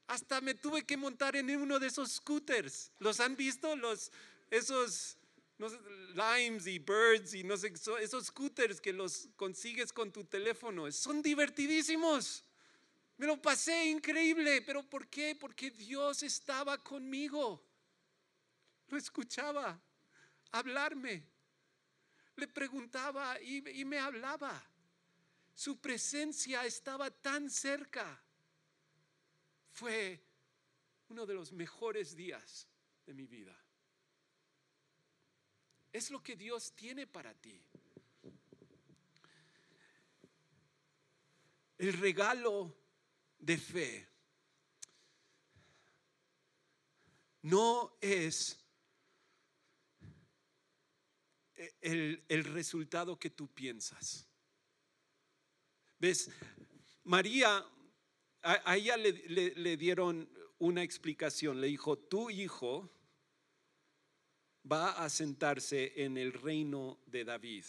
Hasta 0.07 0.41
me 0.41 0.55
tuve 0.55 0.87
que 0.87 0.97
montar 0.97 1.37
en 1.37 1.55
uno 1.55 1.79
de 1.79 1.89
esos 1.89 2.13
scooters. 2.13 2.91
¿Los 2.99 3.21
han 3.21 3.37
visto? 3.37 3.77
Los, 3.77 4.11
esos 4.51 5.19
no 5.59 5.69
sé, 5.69 5.79
limes 6.15 6.67
y 6.67 6.79
birds 6.79 7.35
y 7.35 7.45
no 7.45 7.57
sé, 7.57 7.77
so- 7.77 7.99
esos 7.99 8.27
scooters 8.27 8.81
que 8.81 8.93
los 8.93 9.29
consigues 9.37 9.93
con 9.93 10.13
tu 10.13 10.25
teléfono. 10.25 10.91
Son 10.93 11.23
divertidísimos. 11.23 12.45
Me 13.17 13.27
lo 13.27 13.41
pasé 13.41 13.87
increíble. 13.87 14.63
¿Pero 14.63 14.83
por 14.89 15.07
qué? 15.09 15.37
Porque 15.37 15.71
Dios 15.71 16.23
estaba 16.23 16.83
conmigo. 16.83 17.65
Lo 18.89 18.99
escuchaba 18.99 19.81
hablarme. 20.51 21.23
Le 22.37 22.49
preguntaba 22.49 23.41
y, 23.41 23.81
y 23.81 23.85
me 23.85 23.99
hablaba. 23.99 24.61
Su 25.55 25.81
presencia 25.81 26.65
estaba 26.67 27.11
tan 27.11 27.49
cerca. 27.49 28.21
Fue 29.71 30.21
uno 31.09 31.25
de 31.27 31.35
los 31.35 31.53
mejores 31.53 32.17
días 32.17 32.67
de 33.07 33.15
mi 33.15 33.27
vida. 33.27 33.57
Es 35.95 36.11
lo 36.11 36.21
que 36.21 36.35
Dios 36.35 36.73
tiene 36.73 37.07
para 37.07 37.33
ti. 37.35 37.63
El 41.79 41.93
regalo 41.93 42.77
de 43.39 43.57
fe 43.57 44.09
no 47.43 47.97
es 48.01 48.59
el, 51.81 52.25
resultado 52.29 53.17
que 53.17 53.31
tú 53.31 53.47
piensas. 53.47 54.27
¿Ves? 56.01 56.29
María, 57.05 57.65
a, 58.43 58.77
ella 58.77 58.97
le 58.97 59.77
dieron 59.77 60.29
una 60.59 60.83
explicación. 60.83 61.61
Le 61.61 61.69
dijo, 61.69 61.97
tu 61.97 62.31
hijo 62.31 62.91
va 64.71 64.93
a 64.93 65.09
sentarse 65.09 65.93
en 66.05 66.17
el 66.17 66.33
reino 66.33 66.99
de 67.07 67.25
David. 67.25 67.65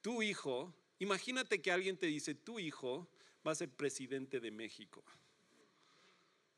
Tu 0.00 0.22
hijo, 0.22 0.74
imagínate 0.98 1.62
que 1.62 1.70
alguien 1.70 1.96
te 1.96 2.06
dice, 2.06 2.34
tu 2.34 2.58
hijo 2.58 3.08
va 3.46 3.52
a 3.52 3.54
ser 3.54 3.70
presidente 3.70 4.40
de 4.40 4.50
México. 4.50 5.02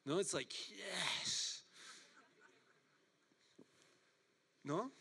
No, 0.05 0.21
it's 0.21 0.33
like, 0.33 0.55
yes. 0.55 1.67
¿No? 4.63 4.93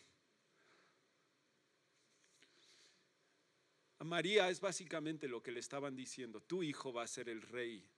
A 3.98 4.04
María 4.04 4.50
es 4.50 4.60
básicamente 4.60 5.28
lo 5.28 5.42
que 5.42 5.50
le 5.50 5.60
estaban 5.60 5.96
diciendo, 5.96 6.42
tu 6.42 6.62
hijo 6.62 6.92
va 6.92 7.04
a 7.04 7.06
ser 7.06 7.30
el 7.30 7.40
rey 7.40 7.88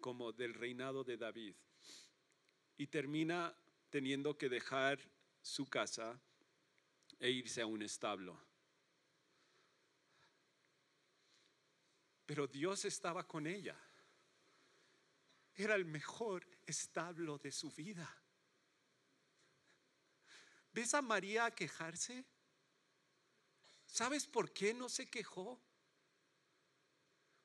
como 0.00 0.32
del 0.32 0.54
reinado 0.54 1.04
de 1.04 1.16
David. 1.16 1.54
Y 2.76 2.86
termina 2.86 3.54
teniendo 3.90 4.36
que 4.36 4.48
dejar 4.48 4.98
su 5.40 5.66
casa 5.66 6.20
e 7.18 7.30
irse 7.30 7.60
a 7.62 7.66
un 7.66 7.82
establo. 7.82 8.38
Pero 12.26 12.46
Dios 12.46 12.84
estaba 12.84 13.26
con 13.26 13.46
ella. 13.46 13.76
Era 15.54 15.74
el 15.74 15.84
mejor 15.84 16.46
establo 16.66 17.38
de 17.38 17.52
su 17.52 17.70
vida. 17.72 18.08
¿Ves 20.72 20.94
a 20.94 21.02
María 21.02 21.50
quejarse? 21.50 22.24
¿Sabes 23.86 24.26
por 24.26 24.52
qué 24.52 24.72
no 24.72 24.88
se 24.88 25.10
quejó? 25.10 25.60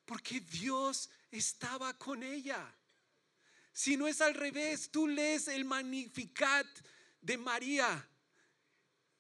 Porque 0.05 0.39
Dios 0.39 1.09
estaba 1.29 1.97
con 1.97 2.23
ella. 2.23 2.73
Si 3.77 3.95
no 3.95 4.07
es 4.07 4.21
al 4.21 4.33
revés, 4.33 4.89
tú 4.89 5.07
lees 5.07 5.47
el 5.47 5.63
Magnificat 5.63 6.65
de 7.21 7.37
María 7.37 8.09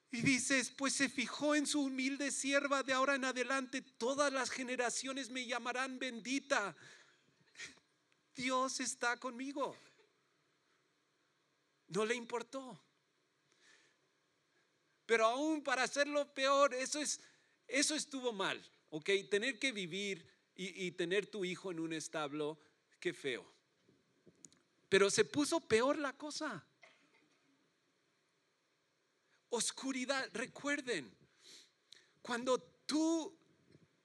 y 0.09 0.21
dices, 0.21 0.71
pues 0.75 0.93
se 0.93 1.09
fijó 1.09 1.53
en 1.53 1.67
su 1.67 1.83
humilde 1.83 2.31
sierva 2.31 2.81
de 2.81 2.91
ahora 2.91 3.13
en 3.13 3.25
adelante, 3.25 3.83
todas 3.83 4.33
las 4.33 4.49
generaciones 4.49 5.29
me 5.29 5.45
llamarán 5.45 5.99
bendita. 5.99 6.75
Dios 8.35 8.79
está 8.79 9.17
conmigo. 9.17 9.77
No 11.89 12.03
le 12.03 12.15
importó. 12.15 12.81
Pero 15.05 15.27
aún 15.27 15.61
para 15.61 15.83
hacerlo 15.83 16.33
peor, 16.33 16.73
eso 16.73 16.99
es, 16.99 17.21
eso 17.67 17.93
estuvo 17.93 18.33
mal, 18.33 18.59
¿ok? 18.89 19.07
Tener 19.29 19.59
que 19.59 19.71
vivir 19.71 20.27
y, 20.55 20.87
y 20.87 20.93
tener 20.93 21.27
tu 21.27 21.45
hijo 21.45 21.69
en 21.69 21.79
un 21.79 21.93
establo, 21.93 22.59
qué 22.99 23.13
feo. 23.13 23.56
Pero 24.89 25.09
se 25.09 25.25
puso 25.25 25.59
peor 25.59 25.97
la 25.97 26.13
cosa. 26.13 26.65
Oscuridad, 29.49 30.29
recuerden, 30.33 31.15
cuando 32.21 32.59
tú 32.85 33.37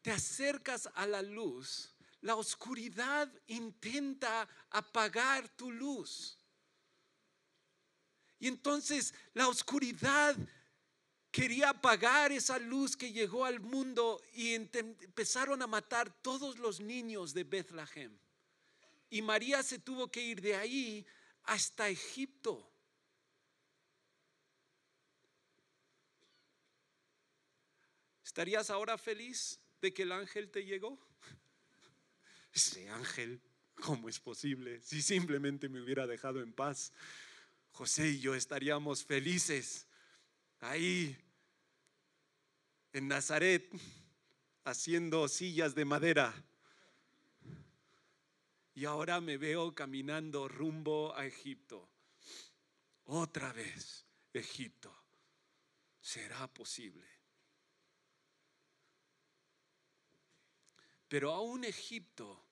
te 0.01 0.11
acercas 0.11 0.89
a 0.95 1.07
la 1.07 1.23
luz, 1.23 1.95
la 2.21 2.37
oscuridad 2.37 3.33
intenta 3.49 4.49
apagar 4.71 5.49
tu 5.57 5.71
luz. 5.71 6.39
Y 8.39 8.49
entonces 8.49 9.15
la 9.35 9.49
oscuridad 9.49 10.37
quería 11.31 11.71
apagar 11.71 12.31
esa 12.31 12.59
luz 12.59 12.97
que 12.97 13.13
llegó 13.13 13.45
al 13.45 13.61
mundo 13.61 14.21
y 14.35 14.55
empezaron 14.55 15.63
a 15.63 15.67
matar 15.67 16.13
todos 16.23 16.59
los 16.59 16.81
niños 16.81 17.35
de 17.35 17.45
Bethlehem. 17.45 18.17
Y 19.13 19.21
María 19.21 19.63
se 19.63 19.79
tuvo 19.79 20.11
que 20.11 20.23
ir 20.23 20.41
de 20.41 20.57
ahí 20.57 21.07
hasta 21.43 21.91
Egipto. 21.91 22.67
¿Estarías 28.25 28.71
ahora 28.71 28.97
feliz 28.97 29.61
de 29.83 29.93
que 29.93 30.05
el 30.05 30.13
ángel 30.13 30.51
te 30.51 30.65
llegó? 30.65 30.99
Ese 32.55 32.89
ángel, 32.89 33.43
¿cómo 33.75 34.09
es 34.09 34.19
posible? 34.19 34.81
Si 34.81 35.03
simplemente 35.03 35.69
me 35.69 35.83
hubiera 35.83 36.07
dejado 36.07 36.41
en 36.41 36.55
paz, 36.55 36.91
José 37.73 38.09
y 38.09 38.21
yo 38.21 38.35
estaríamos 38.35 39.05
felices 39.05 39.89
ahí 40.61 41.15
en 42.95 43.09
Nazaret 43.09 43.71
haciendo 44.65 45.29
sillas 45.29 45.75
de 45.75 45.85
madera. 45.85 46.35
Y 48.75 48.85
ahora 48.87 49.21
me 49.21 49.37
veo 49.37 49.75
caminando 49.75 50.49
rumbo 50.49 51.15
a 51.15 51.27
Egipto. 51.27 51.89
Otra 53.05 53.53
vez, 53.53 54.07
Egipto. 54.33 54.95
¿Será 56.01 56.49
posible? 56.49 57.07
Pero 61.09 61.33
aún 61.33 61.65
Egipto 61.65 62.43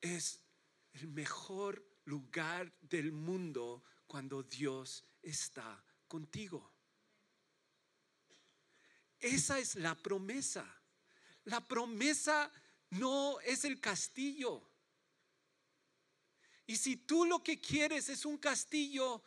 es 0.00 0.42
el 0.92 1.08
mejor 1.08 1.82
lugar 2.04 2.70
del 2.82 3.12
mundo 3.12 3.82
cuando 4.06 4.42
Dios 4.42 5.04
está 5.22 5.82
contigo. 6.06 6.70
Esa 9.18 9.58
es 9.58 9.76
la 9.76 9.94
promesa. 9.94 10.66
La 11.44 11.66
promesa 11.66 12.52
no 12.92 13.40
es 13.40 13.64
el 13.64 13.80
castillo. 13.80 14.62
Y 16.66 16.76
si 16.76 16.96
tú 16.96 17.24
lo 17.24 17.42
que 17.42 17.60
quieres 17.60 18.08
es 18.08 18.24
un 18.24 18.38
castillo, 18.38 19.22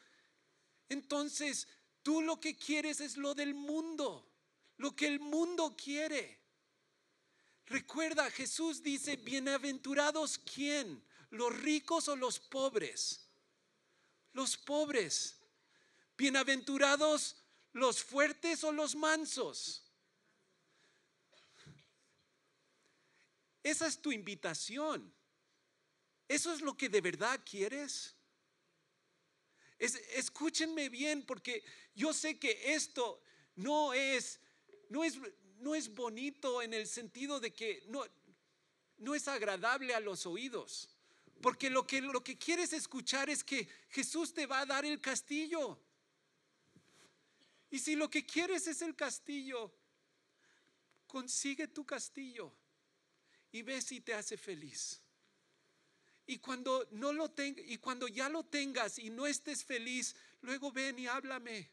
entonces 0.88 1.68
tú 2.04 2.22
lo 2.22 2.40
que 2.40 2.56
quieres 2.56 3.00
es 3.00 3.18
lo 3.18 3.34
del 3.34 3.56
mundo, 3.56 4.28
lo 4.78 4.96
que 4.96 5.08
el 5.08 5.20
mundo 5.20 5.76
quiere. 5.76 6.40
Recuerda, 7.66 8.30
Jesús 8.30 8.84
dice, 8.84 9.16
bienaventurados 9.16 10.38
quién, 10.38 11.04
los 11.32 11.56
ricos 11.62 12.08
o 12.08 12.16
los 12.16 12.40
pobres. 12.40 13.28
Los 14.34 14.58
pobres. 14.58 15.38
Bienaventurados 16.18 17.36
los 17.74 18.04
fuertes 18.04 18.64
o 18.64 18.72
los 18.72 18.96
mansos. 18.96 19.85
Esa 23.66 23.88
es 23.88 24.00
tu 24.00 24.12
invitación. 24.12 25.12
¿Eso 26.28 26.54
es 26.54 26.62
lo 26.62 26.78
que 26.78 26.88
de 26.88 27.02
verdad 27.02 27.42
quieres? 27.44 28.16
escúchenme 29.78 30.88
bien 30.88 31.26
porque 31.26 31.64
yo 31.94 32.14
sé 32.14 32.40
que 32.40 32.74
esto 32.76 33.22
no 33.56 33.94
es, 33.94 34.40
no 34.90 35.04
es, 35.04 35.20
no 35.58 35.76
es 35.76 35.94
bonito 35.94 36.62
en 36.62 36.74
el 36.74 36.88
sentido 36.88 37.40
de 37.40 37.54
que 37.54 37.84
no, 37.88 38.06
no 39.00 39.16
es 39.16 39.28
agradable 39.28 39.96
a 39.96 40.00
los 40.00 40.28
oídos. 40.28 40.96
Porque 41.42 41.72
lo 41.72 41.88
que, 41.88 42.02
lo 42.02 42.24
que 42.24 42.38
quieres 42.38 42.72
escuchar 42.72 43.32
es 43.32 43.44
que 43.44 43.68
Jesús 43.90 44.32
te 44.32 44.46
va 44.46 44.60
a 44.60 44.66
dar 44.68 44.86
el 44.86 45.02
castillo. 45.02 45.80
Y 47.72 47.80
si 47.80 47.96
lo 47.96 48.12
que 48.12 48.26
quieres 48.26 48.68
es 48.68 48.84
el 48.84 48.96
castillo, 48.96 49.74
consigue 51.08 51.68
tu 51.68 51.84
castillo 51.84 52.56
y 53.56 53.62
ve 53.62 53.82
si 53.82 54.02
te 54.02 54.14
hace 54.14 54.36
feliz. 54.36 55.00
Y 56.28 56.40
cuando 56.40 56.86
no 56.92 57.14
lo 57.14 57.32
tenga, 57.32 57.62
y 57.62 57.78
cuando 57.78 58.06
ya 58.10 58.28
lo 58.28 58.44
tengas 58.44 59.00
y 59.00 59.10
no 59.10 59.26
estés 59.26 59.64
feliz, 59.64 60.14
luego 60.42 60.74
ven 60.74 61.00
y 61.00 61.08
háblame. 61.08 61.72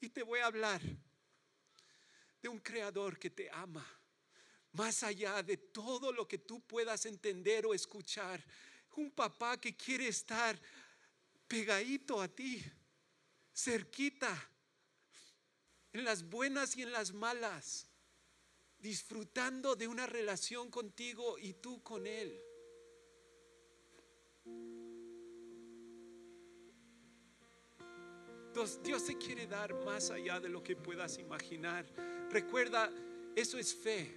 Y 0.00 0.10
te 0.10 0.22
voy 0.22 0.38
a 0.38 0.46
hablar 0.46 0.80
de 2.40 2.48
un 2.48 2.60
creador 2.60 3.18
que 3.18 3.28
te 3.30 3.50
ama, 3.50 3.84
más 4.70 5.02
allá 5.02 5.42
de 5.42 5.56
todo 5.56 6.12
lo 6.12 6.28
que 6.28 6.38
tú 6.38 6.60
puedas 6.60 7.06
entender 7.06 7.66
o 7.66 7.74
escuchar. 7.74 8.40
Un 8.94 9.10
papá 9.10 9.60
que 9.60 9.74
quiere 9.74 10.06
estar 10.06 10.56
pegadito 11.48 12.22
a 12.22 12.28
ti, 12.28 12.64
cerquita, 13.52 14.48
en 15.92 16.04
las 16.04 16.22
buenas 16.22 16.76
y 16.76 16.82
en 16.82 16.92
las 16.92 17.12
malas 17.12 17.88
disfrutando 18.84 19.74
de 19.76 19.88
una 19.88 20.06
relación 20.06 20.70
contigo 20.70 21.38
y 21.38 21.54
tú 21.54 21.82
con 21.82 22.06
Él. 22.06 22.38
Dios, 28.84 29.02
se 29.02 29.16
quiere 29.16 29.46
dar 29.46 29.72
más 29.86 30.10
allá 30.10 30.38
de 30.38 30.50
lo 30.50 30.62
que 30.62 30.76
puedas 30.76 31.16
imaginar. 31.16 31.86
Recuerda, 32.30 32.92
eso 33.34 33.56
es 33.56 33.74
fe. 33.74 34.14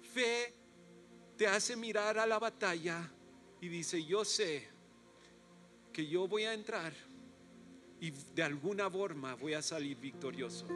Fe 0.00 0.54
te 1.36 1.46
hace 1.46 1.76
mirar 1.76 2.18
a 2.18 2.26
la 2.26 2.38
batalla 2.38 3.12
y 3.60 3.68
dice, 3.68 4.02
yo 4.02 4.24
sé 4.24 4.66
que 5.92 6.06
yo 6.06 6.26
voy 6.26 6.44
a 6.44 6.54
entrar 6.54 6.94
y 8.00 8.10
de 8.10 8.42
alguna 8.42 8.90
forma 8.90 9.34
voy 9.34 9.52
a 9.52 9.60
salir 9.60 9.98
victorioso. 9.98 10.66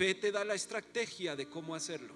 Fe 0.00 0.14
te 0.14 0.32
da 0.32 0.46
la 0.46 0.54
estrategia 0.54 1.36
de 1.36 1.46
cómo 1.46 1.74
hacerlo. 1.74 2.14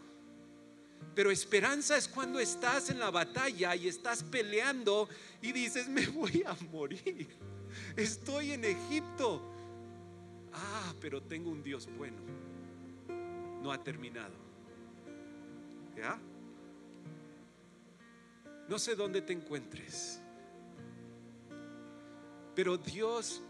Pero 1.15 1.31
esperanza 1.31 1.99
es 1.99 2.09
cuando 2.09 2.41
estás 2.41 2.89
en 2.89 2.99
la 2.99 3.11
batalla 3.11 3.77
y 3.77 3.89
estás 3.89 4.23
peleando 4.23 5.07
y 5.43 5.53
dices, 5.53 5.87
me 5.87 6.07
voy 6.07 6.43
a 6.47 6.57
morir. 6.73 7.29
Estoy 7.95 8.53
en 8.53 8.65
Egipto. 8.65 9.43
Ah, 10.55 10.95
pero 10.99 11.23
tengo 11.25 11.51
un 11.51 11.63
Dios 11.63 11.87
bueno. 11.99 12.17
No 13.63 13.71
ha 13.71 13.85
terminado. 13.85 14.33
¿Ya? 15.95 16.19
No 18.67 18.79
sé 18.79 18.95
dónde 18.95 19.21
te 19.21 19.35
encuentres. 19.35 20.23
Pero 22.55 22.79
Dios 22.79 23.43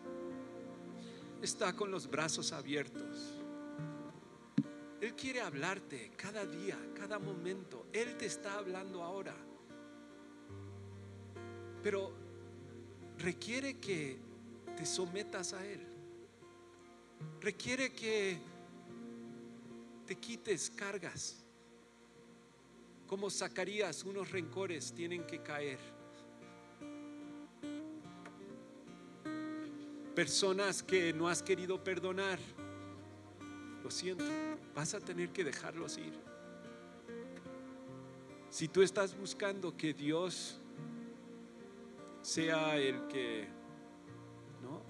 está 1.41 1.73
con 1.73 1.93
los 1.93 2.11
brazos 2.11 2.51
abiertos 2.51 3.44
él 5.05 5.15
quiere 5.15 5.43
hablarte 5.43 6.13
cada 6.17 6.47
día, 6.47 6.79
cada 6.99 7.19
momento. 7.19 7.89
Él 7.93 8.17
te 8.17 8.25
está 8.25 8.55
hablando 8.55 9.03
ahora. 9.03 9.35
Pero 11.83 12.11
requiere 13.19 13.79
que 13.79 14.17
te 14.75 14.87
sometas 14.87 15.53
a 15.53 15.67
Él. 15.67 15.87
Requiere 17.43 17.93
que 17.93 18.39
te 20.07 20.17
quites 20.17 20.71
cargas. 20.71 21.37
Como 23.07 23.29
Zacarías, 23.29 24.05
unos 24.05 24.31
rencores 24.31 24.95
tienen 24.95 25.27
que 25.27 25.43
caer. 25.43 25.79
Personas 30.15 30.83
que 30.83 31.13
no 31.13 31.29
has 31.29 31.43
querido 31.43 31.85
perdonar 31.85 32.39
lo 33.85 33.91
siento, 33.91 34.25
vas 34.75 34.95
a 34.95 35.01
tener 35.01 35.29
que 35.29 35.45
dejarlos 35.45 35.99
ir. 35.99 36.15
Si 38.49 38.67
tú 38.67 38.81
estás 38.81 39.15
buscando 39.15 39.77
que 39.77 39.93
Dios 39.93 40.59
sea 42.23 42.79
el 42.79 43.07
que 43.09 43.47
¿no? 44.63 44.81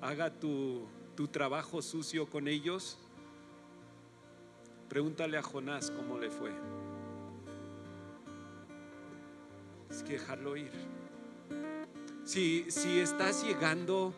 haga 0.00 0.30
tu, 0.30 0.86
tu 1.16 1.26
trabajo 1.26 1.82
sucio 1.82 2.30
con 2.30 2.46
ellos, 2.46 2.98
pregúntale 4.88 5.36
a 5.36 5.42
Jonás 5.42 5.90
cómo 5.90 6.16
le 6.16 6.30
fue. 6.30 6.52
Es 9.90 10.04
que 10.04 10.12
dejarlo 10.12 10.56
ir. 10.56 10.70
Si, 12.22 12.70
si 12.70 13.00
estás 13.00 13.42
llegando 13.44 14.14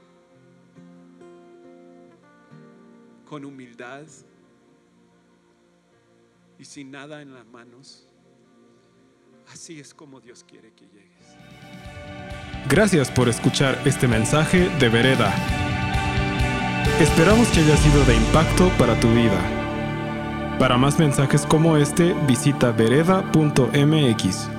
con 3.32 3.46
humildad 3.46 4.04
y 6.58 6.66
sin 6.66 6.90
nada 6.90 7.22
en 7.22 7.32
las 7.32 7.46
manos. 7.46 8.06
Así 9.50 9.80
es 9.80 9.94
como 9.94 10.20
Dios 10.20 10.44
quiere 10.46 10.74
que 10.74 10.84
llegues. 10.84 11.38
Gracias 12.68 13.10
por 13.10 13.30
escuchar 13.30 13.80
este 13.86 14.06
mensaje 14.06 14.68
de 14.78 14.88
Vereda. 14.90 15.32
Esperamos 17.00 17.48
que 17.48 17.60
haya 17.60 17.76
sido 17.78 18.04
de 18.04 18.16
impacto 18.16 18.70
para 18.76 19.00
tu 19.00 19.08
vida. 19.14 19.40
Para 20.58 20.76
más 20.76 20.98
mensajes 20.98 21.46
como 21.46 21.78
este, 21.78 22.12
visita 22.28 22.70
vereda.mx. 22.70 24.51